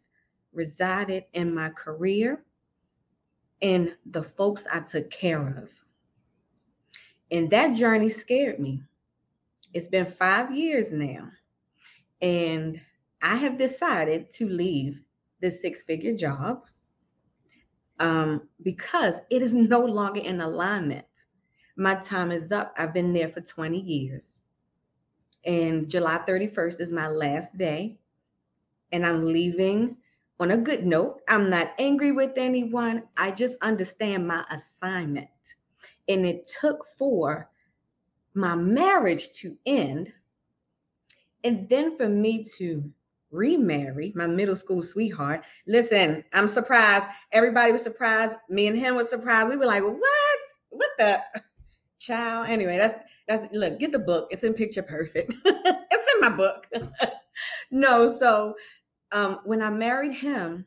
resided 0.52 1.24
in 1.34 1.54
my 1.54 1.70
career 1.70 2.44
and 3.62 3.94
the 4.06 4.22
folks 4.24 4.64
I 4.72 4.80
took 4.80 5.10
care 5.10 5.46
of. 5.46 5.70
And 7.30 7.50
that 7.50 7.76
journey 7.76 8.08
scared 8.08 8.58
me. 8.60 8.82
It's 9.74 9.88
been 9.88 10.06
five 10.06 10.54
years 10.56 10.92
now. 10.92 11.28
And 12.22 12.80
I 13.22 13.36
have 13.36 13.58
decided 13.58 14.32
to 14.34 14.48
leave 14.48 15.02
the 15.40 15.50
six 15.50 15.82
figure 15.82 16.16
job 16.16 16.64
um, 18.00 18.48
because 18.62 19.16
it 19.30 19.42
is 19.42 19.54
no 19.54 19.80
longer 19.80 20.20
in 20.20 20.40
alignment. 20.40 21.06
My 21.76 21.94
time 21.96 22.32
is 22.32 22.50
up. 22.50 22.74
I've 22.76 22.94
been 22.94 23.12
there 23.12 23.28
for 23.28 23.40
20 23.40 23.78
years. 23.80 24.40
And 25.44 25.88
July 25.88 26.18
31st 26.26 26.80
is 26.80 26.92
my 26.92 27.08
last 27.08 27.56
day. 27.56 27.98
And 28.92 29.06
I'm 29.06 29.22
leaving 29.24 29.96
on 30.40 30.50
a 30.50 30.56
good 30.56 30.84
note. 30.84 31.20
I'm 31.28 31.50
not 31.50 31.72
angry 31.78 32.12
with 32.12 32.32
anyone. 32.36 33.04
I 33.16 33.30
just 33.30 33.56
understand 33.62 34.26
my 34.26 34.44
assignment. 34.50 35.28
And 36.08 36.26
it 36.26 36.50
took 36.60 36.86
for 36.98 37.48
my 38.34 38.54
marriage 38.54 39.30
to 39.32 39.56
end 39.66 40.12
and 41.44 41.68
then 41.68 41.96
for 41.96 42.08
me 42.08 42.44
to 42.56 42.90
remarry 43.30 44.12
my 44.14 44.26
middle 44.26 44.56
school 44.56 44.82
sweetheart. 44.82 45.44
Listen, 45.66 46.24
I'm 46.32 46.48
surprised. 46.48 47.06
Everybody 47.32 47.72
was 47.72 47.82
surprised. 47.82 48.36
Me 48.48 48.66
and 48.66 48.78
him 48.78 48.96
was 48.96 49.08
surprised. 49.08 49.48
We 49.48 49.56
were 49.56 49.66
like, 49.66 49.82
what? 49.82 50.38
What 50.70 50.90
the 50.98 51.22
child? 51.98 52.48
Anyway, 52.48 52.78
that's 52.78 52.94
that's 53.26 53.52
look, 53.52 53.78
get 53.78 53.92
the 53.92 53.98
book. 53.98 54.28
It's 54.30 54.44
in 54.44 54.54
picture 54.54 54.82
perfect. 54.82 55.34
it's 55.44 56.14
in 56.14 56.20
my 56.20 56.30
book. 56.30 56.66
no, 57.70 58.16
so 58.16 58.54
um 59.12 59.40
when 59.44 59.62
I 59.62 59.70
married 59.70 60.14
him, 60.14 60.66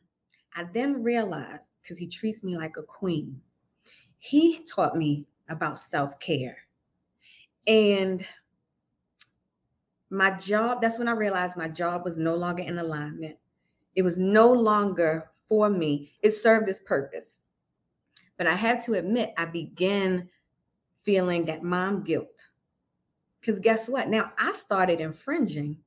I 0.54 0.64
then 0.64 1.02
realized 1.02 1.78
because 1.82 1.98
he 1.98 2.06
treats 2.06 2.42
me 2.42 2.56
like 2.56 2.76
a 2.76 2.82
queen, 2.82 3.40
he 4.18 4.64
taught 4.64 4.96
me 4.96 5.26
about 5.48 5.80
self-care. 5.80 6.56
And 7.66 8.26
my 10.12 10.30
job, 10.32 10.82
that's 10.82 10.98
when 10.98 11.08
I 11.08 11.12
realized 11.12 11.56
my 11.56 11.68
job 11.68 12.04
was 12.04 12.18
no 12.18 12.34
longer 12.34 12.62
in 12.62 12.78
alignment. 12.78 13.36
It 13.96 14.02
was 14.02 14.18
no 14.18 14.52
longer 14.52 15.30
for 15.48 15.70
me. 15.70 16.12
It 16.20 16.32
served 16.32 16.68
its 16.68 16.80
purpose. 16.80 17.38
But 18.36 18.46
I 18.46 18.54
had 18.54 18.80
to 18.84 18.94
admit, 18.94 19.32
I 19.38 19.46
began 19.46 20.28
feeling 20.96 21.46
that 21.46 21.62
mom 21.62 22.02
guilt. 22.02 22.46
Because 23.40 23.58
guess 23.58 23.88
what? 23.88 24.08
Now 24.08 24.32
I 24.38 24.52
started 24.52 25.00
infringing 25.00 25.78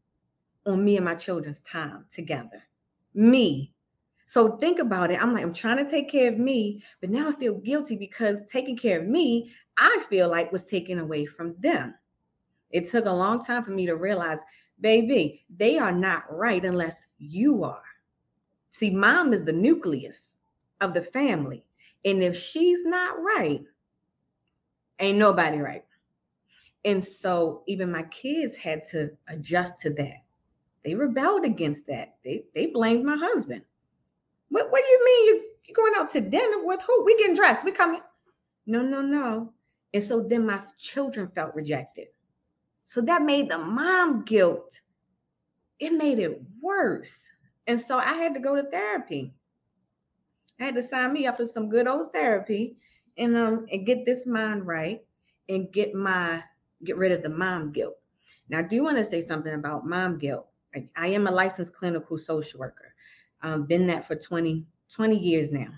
on 0.65 0.83
me 0.83 0.95
and 0.97 1.05
my 1.05 1.15
children's 1.15 1.59
time 1.59 2.05
together. 2.11 2.63
Me. 3.13 3.71
So 4.25 4.57
think 4.57 4.79
about 4.79 5.11
it. 5.11 5.21
I'm 5.21 5.33
like, 5.33 5.43
I'm 5.43 5.53
trying 5.53 5.77
to 5.77 5.89
take 5.89 6.09
care 6.09 6.31
of 6.31 6.39
me, 6.39 6.83
but 6.99 7.11
now 7.11 7.29
I 7.29 7.33
feel 7.33 7.59
guilty 7.59 7.95
because 7.95 8.41
taking 8.51 8.75
care 8.75 8.99
of 8.99 9.07
me, 9.07 9.51
I 9.77 10.03
feel 10.09 10.29
like 10.29 10.51
was 10.51 10.65
taken 10.65 10.97
away 10.97 11.27
from 11.27 11.55
them. 11.59 11.93
It 12.71 12.89
took 12.89 13.05
a 13.05 13.11
long 13.11 13.43
time 13.43 13.63
for 13.63 13.71
me 13.71 13.85
to 13.85 13.95
realize, 13.95 14.39
baby, 14.81 15.45
they 15.55 15.77
are 15.77 15.91
not 15.91 16.23
right 16.29 16.63
unless 16.63 17.05
you 17.17 17.63
are. 17.63 17.83
See, 18.71 18.89
mom 18.89 19.33
is 19.33 19.43
the 19.43 19.53
nucleus 19.53 20.37
of 20.81 20.93
the 20.93 21.01
family. 21.01 21.63
And 22.03 22.21
if 22.21 22.35
she's 22.35 22.83
not 22.83 23.21
right, 23.21 23.63
ain't 24.99 25.17
nobody 25.17 25.59
right. 25.59 25.85
And 26.83 27.03
so 27.03 27.63
even 27.67 27.91
my 27.91 28.03
kids 28.03 28.55
had 28.55 28.83
to 28.89 29.11
adjust 29.27 29.79
to 29.79 29.89
that. 29.91 30.23
They 30.83 30.93
rebelled 30.93 31.45
against 31.45 31.87
that. 31.87 32.15
They 32.23 32.45
they 32.53 32.67
blamed 32.67 33.05
my 33.05 33.15
husband. 33.15 33.63
What 34.49 34.71
what 34.71 34.83
do 34.83 34.87
you 34.91 35.05
mean 35.05 35.25
you 35.25 35.43
you 35.65 35.73
going 35.73 35.93
out 35.97 36.11
to 36.11 36.21
dinner 36.21 36.63
with 36.63 36.81
who? 36.85 37.03
We 37.03 37.17
getting 37.17 37.33
dressed. 37.35 37.65
We 37.65 37.71
coming. 37.71 38.01
No, 38.67 38.83
no, 38.83 39.01
no. 39.01 39.51
And 39.95 40.03
so 40.03 40.21
then 40.21 40.45
my 40.45 40.59
children 40.77 41.31
felt 41.33 41.55
rejected. 41.55 42.07
So 42.87 43.01
that 43.01 43.23
made 43.23 43.49
the 43.49 43.57
mom 43.57 44.23
guilt, 44.23 44.79
it 45.79 45.93
made 45.93 46.19
it 46.19 46.41
worse. 46.61 47.17
And 47.67 47.79
so 47.79 47.97
I 47.97 48.13
had 48.13 48.33
to 48.35 48.39
go 48.39 48.55
to 48.55 48.63
therapy. 48.69 49.33
I 50.59 50.65
had 50.65 50.75
to 50.75 50.83
sign 50.83 51.11
me 51.11 51.27
up 51.27 51.37
for 51.37 51.47
some 51.47 51.69
good 51.69 51.87
old 51.87 52.13
therapy 52.13 52.77
and 53.17 53.35
um 53.35 53.65
and 53.71 53.85
get 53.85 54.05
this 54.05 54.25
mind 54.25 54.67
right 54.67 55.01
and 55.49 55.71
get 55.71 55.93
my 55.93 56.43
get 56.83 56.97
rid 56.97 57.11
of 57.11 57.23
the 57.23 57.29
mom 57.29 57.71
guilt. 57.71 57.95
Now 58.49 58.59
I 58.59 58.63
do 58.63 58.83
want 58.83 58.97
to 58.97 59.05
say 59.05 59.25
something 59.25 59.53
about 59.53 59.87
mom 59.87 60.17
guilt. 60.17 60.47
I, 60.73 60.87
I 60.95 61.07
am 61.07 61.27
a 61.27 61.31
licensed 61.31 61.73
clinical 61.73 62.17
social 62.17 62.59
worker. 62.59 62.93
Um, 63.41 63.65
been 63.65 63.87
that 63.87 64.05
for 64.05 64.15
20, 64.15 64.65
20 64.89 65.17
years 65.17 65.51
now. 65.51 65.69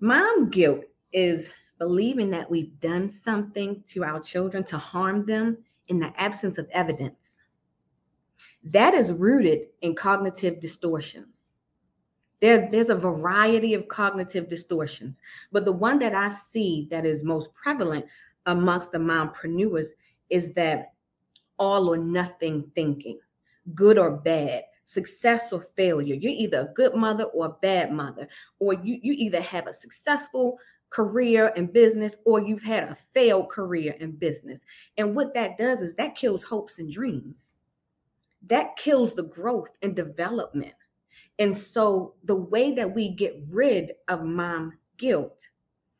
Mom 0.00 0.50
guilt 0.50 0.84
is 1.12 1.48
believing 1.78 2.30
that 2.30 2.50
we've 2.50 2.78
done 2.80 3.08
something 3.08 3.82
to 3.86 4.04
our 4.04 4.20
children 4.20 4.64
to 4.64 4.78
harm 4.78 5.24
them 5.24 5.58
in 5.92 6.00
the 6.00 6.12
absence 6.18 6.56
of 6.56 6.66
evidence. 6.72 7.42
That 8.64 8.94
is 8.94 9.12
rooted 9.12 9.66
in 9.82 9.94
cognitive 9.94 10.58
distortions. 10.58 11.44
There, 12.40 12.70
there's 12.72 12.88
a 12.88 12.94
variety 12.94 13.74
of 13.74 13.88
cognitive 13.88 14.48
distortions, 14.48 15.20
but 15.52 15.66
the 15.66 15.72
one 15.72 15.98
that 15.98 16.14
I 16.14 16.30
see 16.30 16.88
that 16.90 17.04
is 17.04 17.22
most 17.22 17.52
prevalent 17.52 18.06
amongst 18.46 18.90
the 18.90 18.98
mompreneurs 18.98 19.88
is 20.30 20.54
that 20.54 20.94
all 21.58 21.90
or 21.92 21.98
nothing 21.98 22.72
thinking, 22.74 23.18
good 23.74 23.98
or 23.98 24.12
bad, 24.12 24.62
success 24.86 25.52
or 25.52 25.60
failure. 25.76 26.14
You're 26.14 26.32
either 26.32 26.60
a 26.62 26.72
good 26.72 26.94
mother 26.94 27.24
or 27.24 27.46
a 27.46 27.56
bad 27.60 27.92
mother, 27.92 28.26
or 28.58 28.72
you, 28.72 28.98
you 29.02 29.12
either 29.12 29.42
have 29.42 29.66
a 29.66 29.74
successful 29.74 30.58
career 30.92 31.52
and 31.56 31.72
business 31.72 32.14
or 32.24 32.40
you've 32.40 32.62
had 32.62 32.84
a 32.84 32.94
failed 33.14 33.48
career 33.48 33.96
and 34.00 34.18
business. 34.18 34.60
And 34.98 35.16
what 35.16 35.34
that 35.34 35.56
does 35.56 35.80
is 35.80 35.94
that 35.94 36.16
kills 36.16 36.42
hopes 36.42 36.78
and 36.78 36.90
dreams. 36.90 37.54
That 38.46 38.76
kills 38.76 39.14
the 39.14 39.22
growth 39.22 39.70
and 39.82 39.96
development. 39.96 40.74
And 41.38 41.56
so 41.56 42.14
the 42.24 42.36
way 42.36 42.72
that 42.72 42.94
we 42.94 43.08
get 43.08 43.42
rid 43.50 43.92
of 44.08 44.24
mom 44.24 44.78
guilt, 44.98 45.40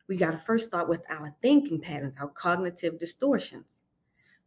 we 0.09 0.17
got 0.17 0.33
to 0.33 0.39
first 0.39 0.67
start 0.67 0.89
with 0.89 1.03
our 1.09 1.35
thinking 1.43 1.81
patterns, 1.81 2.17
our 2.21 2.29
cognitive 2.29 2.99
distortions. 2.99 3.83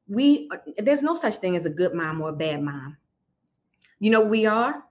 We 0.07 0.47
uh, 0.51 0.57
there's 0.77 1.01
no 1.01 1.15
such 1.15 1.37
thing 1.37 1.55
as 1.55 1.65
a 1.65 1.71
good 1.71 1.93
mom 1.95 2.21
or 2.21 2.29
a 2.29 2.33
bad 2.33 2.61
mom. 2.61 2.97
You 3.99 4.11
know, 4.11 4.21
we 4.21 4.45
are 4.45 4.83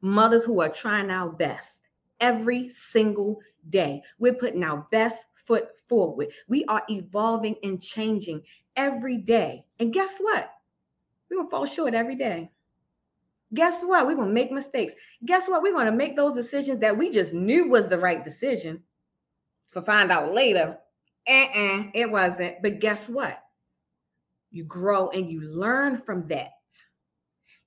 mothers 0.00 0.44
who 0.44 0.60
are 0.62 0.70
trying 0.70 1.10
our 1.10 1.28
best 1.28 1.82
every 2.20 2.70
single 2.70 3.40
day. 3.70 4.02
We're 4.18 4.34
putting 4.34 4.64
our 4.64 4.86
best 4.90 5.24
foot 5.46 5.68
forward. 5.88 6.28
We 6.48 6.64
are 6.66 6.82
evolving 6.88 7.56
and 7.62 7.80
changing 7.80 8.42
every 8.76 9.18
day. 9.18 9.64
And 9.78 9.92
guess 9.92 10.18
what? 10.18 10.50
We're 11.30 11.38
going 11.38 11.48
to 11.48 11.50
fall 11.50 11.66
short 11.66 11.94
every 11.94 12.16
day. 12.16 12.50
Guess 13.52 13.82
what? 13.84 14.06
We're 14.06 14.16
going 14.16 14.28
to 14.28 14.34
make 14.34 14.50
mistakes. 14.50 14.94
Guess 15.24 15.48
what? 15.48 15.62
We're 15.62 15.72
going 15.72 15.86
to 15.86 15.92
make 15.92 16.16
those 16.16 16.34
decisions 16.34 16.80
that 16.80 16.98
we 16.98 17.10
just 17.10 17.32
knew 17.32 17.68
was 17.68 17.88
the 17.88 17.98
right 17.98 18.24
decision. 18.24 18.82
To 19.72 19.82
find 19.82 20.10
out 20.10 20.32
later, 20.32 20.78
uh-uh, 21.28 21.84
it 21.94 22.10
wasn't. 22.10 22.62
But 22.62 22.80
guess 22.80 23.08
what? 23.08 23.40
You 24.50 24.64
grow 24.64 25.08
and 25.08 25.28
you 25.30 25.40
learn 25.40 25.98
from 25.98 26.28
that. 26.28 26.50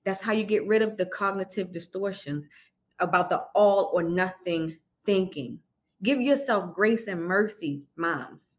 That's 0.04 0.22
how 0.22 0.32
you 0.32 0.44
get 0.44 0.66
rid 0.66 0.82
of 0.82 0.96
the 0.96 1.06
cognitive 1.06 1.72
distortions 1.72 2.48
about 2.98 3.28
the 3.28 3.42
all 3.54 3.90
or 3.92 4.02
nothing 4.02 4.78
thinking. 5.04 5.58
Give 6.02 6.20
yourself 6.20 6.74
grace 6.74 7.08
and 7.08 7.24
mercy, 7.24 7.82
moms. 7.96 8.54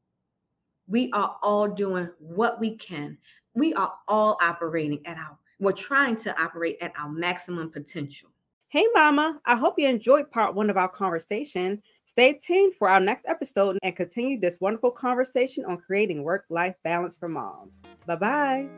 We 0.88 1.12
are 1.14 1.38
all 1.42 1.68
doing 1.68 2.10
what 2.20 2.60
we 2.60 2.76
can. 2.76 3.18
We 3.54 3.74
are 3.74 3.94
all 4.08 4.38
operating 4.42 5.06
at 5.06 5.18
our, 5.18 5.38
we're 5.60 5.72
trying 5.72 6.18
to 6.18 6.42
operate 6.42 6.78
at 6.82 6.94
our 7.00 7.10
maximum 7.10 7.70
potential. 7.72 8.30
Hey, 8.70 8.86
Mama, 8.94 9.40
I 9.46 9.56
hope 9.56 9.76
you 9.78 9.88
enjoyed 9.88 10.30
part 10.30 10.54
one 10.54 10.70
of 10.70 10.78
our 10.78 10.90
conversation. 10.90 11.82
Stay 12.04 12.34
tuned 12.34 12.76
for 12.76 12.90
our 12.90 13.00
next 13.00 13.26
episode 13.28 13.78
and 13.82 13.96
continue 13.96 14.40
this 14.40 14.60
wonderful 14.60 14.92
conversation 14.92 15.66
on 15.66 15.78
creating 15.78 16.24
work 16.24 16.46
life 16.50 16.76
balance 16.84 17.16
for 17.16 17.30
moms. 17.30 17.82
Bye 18.06 18.16
bye. 18.16 18.70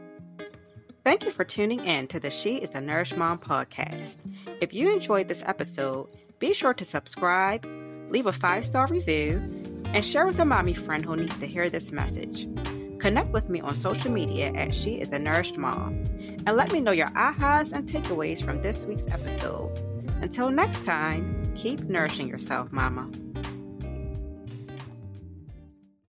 Thank 1.04 1.26
you 1.26 1.32
for 1.32 1.44
tuning 1.44 1.84
in 1.84 2.08
to 2.08 2.20
the 2.20 2.30
She 2.30 2.58
is 2.58 2.70
the 2.70 2.80
Nourished 2.80 3.18
Mom 3.18 3.40
podcast. 3.40 4.18
If 4.62 4.74
you 4.74 4.94
enjoyed 4.94 5.28
this 5.28 5.44
episode, 5.46 6.08
be 6.40 6.54
sure 6.54 6.76
to 6.76 6.86
subscribe, 6.86 7.66
leave 8.12 8.28
a 8.28 8.32
five 8.32 8.64
star 8.64 8.88
review, 8.88 9.42
and 9.86 10.06
share 10.06 10.26
with 10.26 10.40
a 10.40 10.46
mommy 10.46 10.74
friend 10.74 11.04
who 11.04 11.16
needs 11.16 11.38
to 11.40 11.48
hear 11.48 11.70
this 11.70 11.92
message. 11.92 12.48
Connect 13.00 13.32
with 13.32 13.50
me 13.50 13.62
on 13.62 13.74
social 13.74 14.12
media 14.12 14.54
at 14.54 14.74
She 14.74 15.02
is 15.02 15.12
a 15.12 15.18
Nourished 15.18 15.58
Mom 15.58 16.04
and 16.46 16.58
let 16.58 16.72
me 16.72 16.82
know 16.82 16.92
your 16.92 17.08
ahas 17.08 17.72
and 17.72 17.88
takeaways 17.88 18.44
from 18.44 18.62
this 18.62 18.86
week's 18.86 19.08
episode. 19.08 19.78
Until 20.22 20.50
next 20.50 20.84
time, 20.86 21.52
keep 21.56 21.82
nourishing 21.82 22.28
yourself, 22.28 22.72
Mama. 22.72 23.10